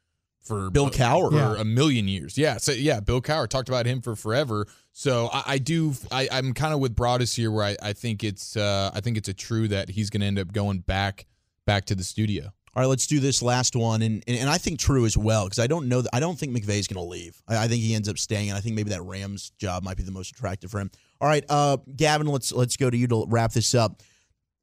For 0.43 0.69
Bill 0.69 0.89
Cowher. 0.89 1.29
for 1.29 1.35
Yeah. 1.35 1.61
a 1.61 1.65
million 1.65 2.07
years, 2.07 2.37
yeah, 2.37 2.57
so 2.57 2.71
yeah, 2.71 2.99
Bill 2.99 3.21
Cowher 3.21 3.47
talked 3.47 3.69
about 3.69 3.85
him 3.85 4.01
for 4.01 4.15
forever. 4.15 4.67
So 4.91 5.29
I, 5.31 5.43
I 5.47 5.57
do, 5.57 5.93
I, 6.11 6.27
I'm 6.31 6.53
kind 6.53 6.73
of 6.73 6.79
with 6.79 6.95
Broaddus 6.95 7.35
here, 7.35 7.49
where 7.49 7.63
I, 7.65 7.77
I 7.81 7.93
think 7.93 8.23
it's, 8.23 8.55
uh, 8.57 8.91
I 8.93 8.99
think 8.99 9.17
it's 9.17 9.29
a 9.29 9.33
true 9.33 9.67
that 9.69 9.89
he's 9.89 10.09
going 10.09 10.21
to 10.21 10.27
end 10.27 10.39
up 10.39 10.51
going 10.51 10.79
back 10.79 11.25
back 11.65 11.85
to 11.85 11.95
the 11.95 12.03
studio. 12.03 12.51
All 12.75 12.81
right, 12.81 12.87
let's 12.89 13.05
do 13.05 13.19
this 13.19 13.41
last 13.43 13.75
one, 13.75 14.01
and 14.01 14.23
and, 14.27 14.37
and 14.37 14.49
I 14.49 14.57
think 14.57 14.79
true 14.79 15.05
as 15.05 15.15
well 15.15 15.45
because 15.45 15.59
I 15.59 15.67
don't 15.67 15.87
know. 15.87 16.01
That, 16.01 16.09
I 16.11 16.19
don't 16.19 16.37
think 16.37 16.57
McVay's 16.57 16.87
going 16.87 17.03
to 17.05 17.09
leave. 17.09 17.39
I, 17.47 17.65
I, 17.65 17.67
think 17.67 17.83
he 17.83 17.93
ends 17.93 18.09
up 18.09 18.17
staying, 18.17 18.49
and 18.49 18.57
I 18.57 18.61
think 18.61 18.75
maybe 18.75 18.89
that 18.89 19.03
Rams 19.03 19.51
job 19.59 19.83
might 19.83 19.95
be 19.95 20.01
the 20.01 20.11
most 20.11 20.31
attractive 20.31 20.71
for 20.71 20.79
him. 20.79 20.89
All 21.21 21.27
right, 21.27 21.45
uh, 21.49 21.77
Gavin, 21.95 22.25
let's 22.27 22.51
let's 22.51 22.75
go 22.75 22.89
to 22.89 22.97
you 22.97 23.07
to 23.07 23.25
wrap 23.29 23.53
this 23.53 23.75
up. 23.75 24.01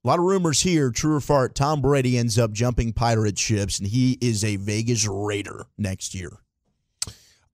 A 0.02 0.08
lot 0.08 0.18
of 0.18 0.24
rumors 0.24 0.62
here, 0.62 0.90
true 0.90 1.16
or 1.16 1.20
fart. 1.20 1.54
Tom 1.54 1.82
Brady 1.82 2.16
ends 2.16 2.38
up 2.38 2.52
jumping 2.52 2.94
pirate 2.94 3.38
ships, 3.38 3.78
and 3.78 3.86
he 3.86 4.16
is 4.22 4.42
a 4.42 4.56
Vegas 4.56 5.06
Raider 5.06 5.66
next 5.76 6.14
year. 6.14 6.38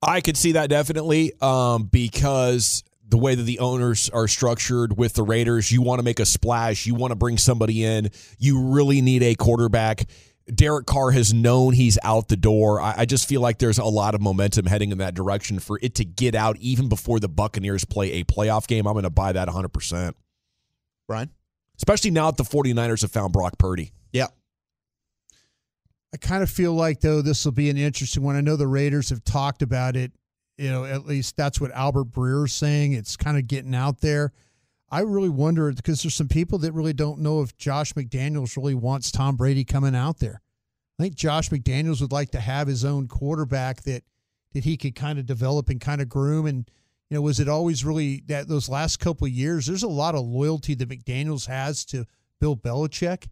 I 0.01 0.21
could 0.21 0.37
see 0.37 0.53
that 0.53 0.71
definitely 0.71 1.33
um, 1.41 1.85
because 1.85 2.85
the 3.09 3.19
way 3.19 3.35
that 3.35 3.43
the 3.43 3.59
owners 3.59 4.09
are 4.11 4.29
structured 4.29 4.97
with 4.97 5.15
the 5.15 5.25
Raiders, 5.25 5.73
you 5.73 5.83
want 5.83 5.99
to 5.99 6.05
make 6.05 6.21
a 6.21 6.27
splash, 6.27 6.87
you 6.87 6.95
want 6.95 7.11
to 7.11 7.17
bring 7.17 7.37
somebody 7.37 7.85
in, 7.85 8.11
you 8.39 8.61
really 8.61 9.01
need 9.01 9.25
a 9.25 9.35
quarterback. 9.35 10.09
Derek 10.53 10.87
Carr 10.87 11.11
has 11.11 11.35
known 11.35 11.73
he's 11.73 11.99
out 12.05 12.29
the 12.29 12.37
door. 12.37 12.81
I, 12.81 12.95
I, 12.99 13.05
just 13.05 13.29
feel 13.29 13.41
like 13.41 13.59
there's 13.59 13.79
a 13.79 13.85
lot 13.85 14.15
of 14.15 14.21
momentum 14.21 14.67
heading 14.67 14.93
in 14.93 14.99
that 14.99 15.15
direction 15.15 15.59
for 15.59 15.81
it 15.83 15.97
to 15.97 16.05
get 16.05 16.37
out 16.37 16.57
even 16.59 16.89
before 16.89 17.19
the 17.19 17.29
Buccaneers 17.29 17.85
play 17.85 18.13
a 18.13 18.25
playoff 18.25 18.69
game. 18.69 18.87
I'm 18.87 18.93
going 18.93 19.03
to 19.03 19.11
buy 19.11 19.33
that 19.33 19.49
100%. 19.49 20.13
Brian? 21.09 21.31
Especially 21.77 22.11
now 22.11 22.31
that 22.31 22.37
the 22.37 22.45
49ers 22.45 23.03
have 23.03 23.11
found 23.11 23.33
Brock 23.33 23.59
Purdy. 23.59 23.93
Yeah. 24.13 24.29
I 26.15 26.17
kind 26.17 26.43
of 26.43 26.51
feel 26.51 26.73
like, 26.73 27.01
though, 27.01 27.23
this 27.23 27.45
will 27.45 27.53
be 27.53 27.69
an 27.69 27.77
interesting 27.77 28.23
one. 28.23 28.37
I 28.37 28.41
know 28.41 28.57
the 28.57 28.67
Raiders 28.67 29.11
have 29.11 29.25
talked 29.25 29.63
about 29.63 29.97
it. 29.97 30.13
You 30.57 30.71
know, 30.71 30.85
at 30.85 31.05
least 31.05 31.37
that's 31.37 31.61
what 31.61 31.71
Albert 31.73 32.05
Breer's 32.05 32.55
saying. 32.55 32.93
It's 32.93 33.17
kind 33.17 33.37
of 33.37 33.47
getting 33.47 33.75
out 33.75 34.01
there. 34.01 34.33
I 34.91 35.01
really 35.01 35.29
wonder 35.29 35.71
because 35.73 36.03
there's 36.03 36.15
some 36.15 36.29
people 36.29 36.59
that 36.61 36.73
really 36.73 36.95
don't 36.95 37.21
know 37.21 37.43
if 37.43 37.57
Josh 37.57 37.93
McDaniels 37.93 38.57
really 38.57 38.75
wants 38.75 39.11
Tom 39.11 39.37
Brady 39.37 39.65
coming 39.65 39.95
out 39.95 40.19
there. 40.19 40.41
I 40.99 41.03
think 41.03 41.15
Josh 41.15 41.51
McDaniels 41.51 42.01
would 42.01 42.13
like 42.13 42.31
to 42.31 42.41
have 42.41 42.69
his 42.69 42.85
own 42.85 43.09
quarterback 43.09 43.83
that 43.83 44.05
that 44.57 44.65
he 44.65 44.79
could 44.79 44.95
kind 44.95 45.19
of 45.19 45.27
develop 45.27 45.69
and 45.69 45.81
kind 45.81 46.01
of 46.01 46.09
groom. 46.09 46.47
And 46.47 46.71
you 47.11 47.17
know, 47.17 47.23
was 47.23 47.39
it 47.39 47.49
always 47.49 47.85
really 47.85 48.23
that 48.27 48.49
those 48.49 48.69
last 48.69 48.99
couple 48.99 49.29
years? 49.29 49.67
There's 49.67 49.83
a 49.83 49.89
lot 49.89 50.15
of 50.15 50.25
loyalty 50.25 50.75
that 50.75 50.89
McDaniels 50.89 51.47
has 51.47 51.85
to 51.87 52.05
Bill 52.41 52.57
Belichick, 52.57 53.29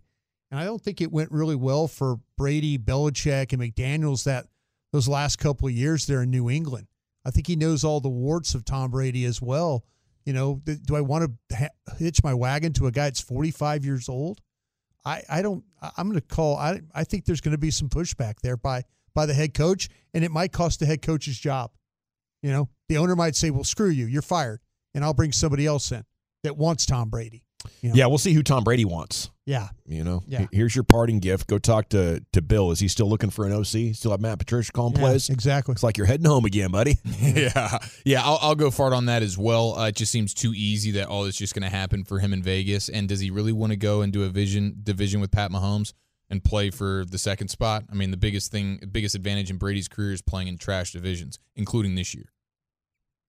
and 0.50 0.60
I 0.60 0.64
don't 0.64 0.80
think 0.80 1.00
it 1.00 1.10
went 1.12 1.32
really 1.32 1.56
well 1.56 1.88
for 1.88 2.20
Brady, 2.38 2.78
Belichick, 2.78 3.52
and 3.52 3.60
McDaniels 3.60 4.24
that 4.24 4.46
those 4.92 5.08
last 5.08 5.36
couple 5.40 5.66
of 5.66 5.74
years 5.74 6.06
there 6.06 6.22
in 6.22 6.30
New 6.30 6.48
England. 6.48 6.86
I 7.24 7.30
think 7.30 7.46
he 7.46 7.56
knows 7.56 7.84
all 7.84 8.00
the 8.00 8.08
warts 8.08 8.54
of 8.54 8.64
Tom 8.64 8.90
Brady 8.90 9.24
as 9.24 9.42
well. 9.42 9.84
You 10.24 10.32
know, 10.32 10.62
do 10.64 10.94
I 10.94 11.00
want 11.00 11.38
to 11.50 11.56
ha- 11.56 11.94
hitch 11.98 12.22
my 12.22 12.32
wagon 12.32 12.72
to 12.74 12.86
a 12.86 12.92
guy 12.92 13.04
that's 13.04 13.20
45 13.20 13.84
years 13.84 14.08
old? 14.08 14.40
I, 15.04 15.22
I 15.28 15.42
don't. 15.42 15.64
I'm 15.96 16.08
going 16.08 16.20
to 16.20 16.26
call. 16.26 16.56
I 16.56 16.80
I 16.94 17.04
think 17.04 17.24
there's 17.24 17.40
going 17.40 17.52
to 17.52 17.58
be 17.58 17.70
some 17.70 17.88
pushback 17.88 18.40
there 18.40 18.56
by 18.56 18.84
by 19.14 19.26
the 19.26 19.34
head 19.34 19.52
coach, 19.52 19.88
and 20.14 20.24
it 20.24 20.30
might 20.30 20.52
cost 20.52 20.80
the 20.80 20.86
head 20.86 21.02
coach's 21.02 21.38
job. 21.38 21.72
You 22.44 22.52
know, 22.52 22.68
the 22.90 22.98
owner 22.98 23.16
might 23.16 23.36
say, 23.36 23.48
"Well, 23.48 23.64
screw 23.64 23.88
you, 23.88 24.04
you're 24.04 24.20
fired, 24.20 24.60
and 24.92 25.02
I'll 25.02 25.14
bring 25.14 25.32
somebody 25.32 25.64
else 25.64 25.90
in 25.90 26.04
that 26.42 26.58
wants 26.58 26.84
Tom 26.84 27.08
Brady." 27.08 27.42
You 27.80 27.88
know? 27.88 27.94
Yeah, 27.94 28.06
we'll 28.06 28.18
see 28.18 28.34
who 28.34 28.42
Tom 28.42 28.64
Brady 28.64 28.84
wants. 28.84 29.30
Yeah. 29.46 29.68
You 29.86 30.04
know, 30.04 30.22
yeah. 30.26 30.46
here's 30.52 30.76
your 30.76 30.84
parting 30.84 31.20
gift. 31.20 31.46
Go 31.46 31.58
talk 31.58 31.88
to 31.90 32.22
to 32.34 32.42
Bill. 32.42 32.70
Is 32.70 32.80
he 32.80 32.88
still 32.88 33.08
looking 33.08 33.30
for 33.30 33.46
an 33.46 33.52
OC? 33.52 33.94
Still 33.94 34.10
have 34.10 34.20
Matt 34.20 34.38
Patricia 34.38 34.72
calling 34.72 34.92
yeah, 34.92 35.00
plays? 35.00 35.30
Exactly. 35.30 35.72
It's 35.72 35.82
like 35.82 35.96
you're 35.96 36.06
heading 36.06 36.26
home 36.26 36.44
again, 36.44 36.70
buddy. 36.70 36.98
yeah. 37.18 37.78
Yeah, 38.04 38.22
I'll, 38.22 38.38
I'll, 38.42 38.54
go 38.54 38.70
fart 38.70 38.92
on 38.92 39.06
that 39.06 39.22
as 39.22 39.38
well. 39.38 39.78
Uh, 39.78 39.88
it 39.88 39.96
just 39.96 40.12
seems 40.12 40.34
too 40.34 40.52
easy 40.54 40.90
that 40.92 41.08
all 41.08 41.24
is 41.24 41.38
just 41.38 41.54
going 41.54 41.62
to 41.62 41.74
happen 41.74 42.04
for 42.04 42.18
him 42.18 42.34
in 42.34 42.42
Vegas. 42.42 42.90
And 42.90 43.08
does 43.08 43.20
he 43.20 43.30
really 43.30 43.52
want 43.52 43.72
to 43.72 43.76
go 43.76 44.02
and 44.02 44.12
do 44.12 44.24
a 44.24 44.28
vision 44.28 44.80
division 44.82 45.22
with 45.22 45.30
Pat 45.30 45.50
Mahomes 45.50 45.94
and 46.28 46.44
play 46.44 46.68
for 46.68 47.06
the 47.06 47.18
second 47.18 47.48
spot? 47.48 47.84
I 47.90 47.94
mean, 47.94 48.10
the 48.10 48.18
biggest 48.18 48.52
thing, 48.52 48.80
the 48.82 48.86
biggest 48.86 49.14
advantage 49.14 49.50
in 49.50 49.56
Brady's 49.56 49.88
career 49.88 50.12
is 50.12 50.20
playing 50.20 50.48
in 50.48 50.58
trash 50.58 50.92
divisions, 50.92 51.38
including 51.56 51.94
this 51.94 52.14
year. 52.14 52.33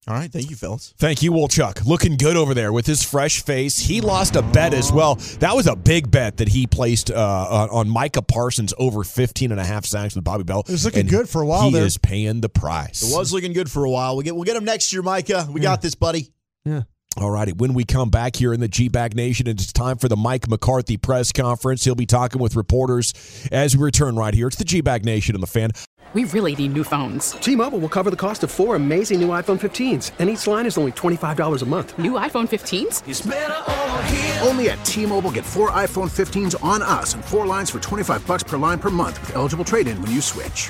All 0.07 0.13
right, 0.13 0.31
thank 0.31 0.51
you, 0.51 0.55
fellas. 0.55 0.93
Thank 0.99 1.23
you, 1.23 1.31
Wolchuk. 1.31 1.83
Looking 1.83 2.15
good 2.15 2.37
over 2.37 2.53
there 2.53 2.71
with 2.71 2.85
his 2.85 3.03
fresh 3.03 3.41
face. 3.43 3.79
He 3.79 4.01
lost 4.01 4.35
a 4.35 4.43
bet 4.43 4.71
as 4.71 4.91
well. 4.91 5.15
That 5.39 5.55
was 5.55 5.65
a 5.65 5.75
big 5.75 6.11
bet 6.11 6.37
that 6.37 6.47
he 6.47 6.67
placed 6.67 7.09
uh, 7.09 7.67
on 7.71 7.89
Micah 7.89 8.21
Parsons 8.21 8.71
over 8.77 9.03
15 9.03 9.51
and 9.51 9.59
a 9.59 9.65
half 9.65 9.83
sacks 9.83 10.13
with 10.13 10.23
Bobby 10.23 10.43
Bell. 10.43 10.59
It 10.59 10.69
was 10.69 10.85
looking 10.85 11.01
and 11.01 11.09
good 11.09 11.27
for 11.27 11.41
a 11.41 11.45
while 11.47 11.69
He 11.69 11.73
there. 11.73 11.85
is 11.85 11.97
paying 11.97 12.41
the 12.41 12.49
price. 12.49 13.01
It 13.01 13.15
was 13.15 13.33
looking 13.33 13.53
good 13.53 13.69
for 13.71 13.83
a 13.83 13.89
while. 13.89 14.15
We 14.15 14.23
get, 14.23 14.35
we'll 14.35 14.43
get 14.43 14.55
him 14.55 14.65
next 14.65 14.93
year, 14.93 15.01
Micah. 15.01 15.47
We 15.51 15.61
yeah. 15.61 15.69
got 15.69 15.81
this, 15.81 15.95
buddy. 15.95 16.31
Yeah. 16.65 16.83
All 17.17 17.31
righty. 17.31 17.53
When 17.53 17.73
we 17.73 17.85
come 17.85 18.09
back 18.09 18.35
here 18.35 18.53
in 18.53 18.59
the 18.59 18.67
G 18.67 18.89
Bag 18.89 19.15
Nation, 19.15 19.47
it's 19.47 19.71
time 19.71 19.97
for 19.97 20.09
the 20.09 20.17
Mike 20.17 20.49
McCarthy 20.49 20.97
press 20.97 21.31
conference. 21.31 21.85
He'll 21.85 21.95
be 21.95 22.05
talking 22.05 22.41
with 22.41 22.55
reporters 22.55 23.13
as 23.53 23.75
we 23.75 23.83
return 23.83 24.17
right 24.17 24.33
here. 24.33 24.47
It's 24.47 24.57
the 24.57 24.65
G 24.65 24.81
Bag 24.81 25.05
Nation 25.05 25.33
and 25.33 25.41
the 25.41 25.47
fan. 25.47 25.71
We 26.13 26.25
really 26.25 26.55
need 26.55 26.73
new 26.73 26.83
phones. 26.83 27.31
T 27.31 27.55
Mobile 27.55 27.79
will 27.79 27.89
cover 27.89 28.09
the 28.09 28.15
cost 28.15 28.43
of 28.43 28.51
four 28.51 28.75
amazing 28.75 29.19
new 29.19 29.29
iPhone 29.29 29.59
15s, 29.59 30.11
and 30.19 30.29
each 30.29 30.45
line 30.45 30.65
is 30.65 30.77
only 30.77 30.91
$25 30.91 31.61
a 31.61 31.65
month. 31.65 31.97
New 31.97 32.13
iPhone 32.13 32.47
15s? 32.47 34.45
Only 34.47 34.69
at 34.69 34.83
T 34.85 35.05
Mobile 35.05 35.31
get 35.31 35.45
four 35.45 35.71
iPhone 35.71 36.09
15s 36.09 36.61
on 36.63 36.81
us 36.81 37.15
and 37.15 37.25
four 37.25 37.45
lines 37.45 37.69
for 37.69 37.79
25 37.79 38.25
bucks 38.27 38.43
per 38.43 38.57
line 38.57 38.79
per 38.79 38.89
month 38.89 39.19
with 39.21 39.35
eligible 39.35 39.65
trade 39.65 39.87
in 39.87 40.01
when 40.01 40.11
you 40.11 40.21
switch. 40.21 40.69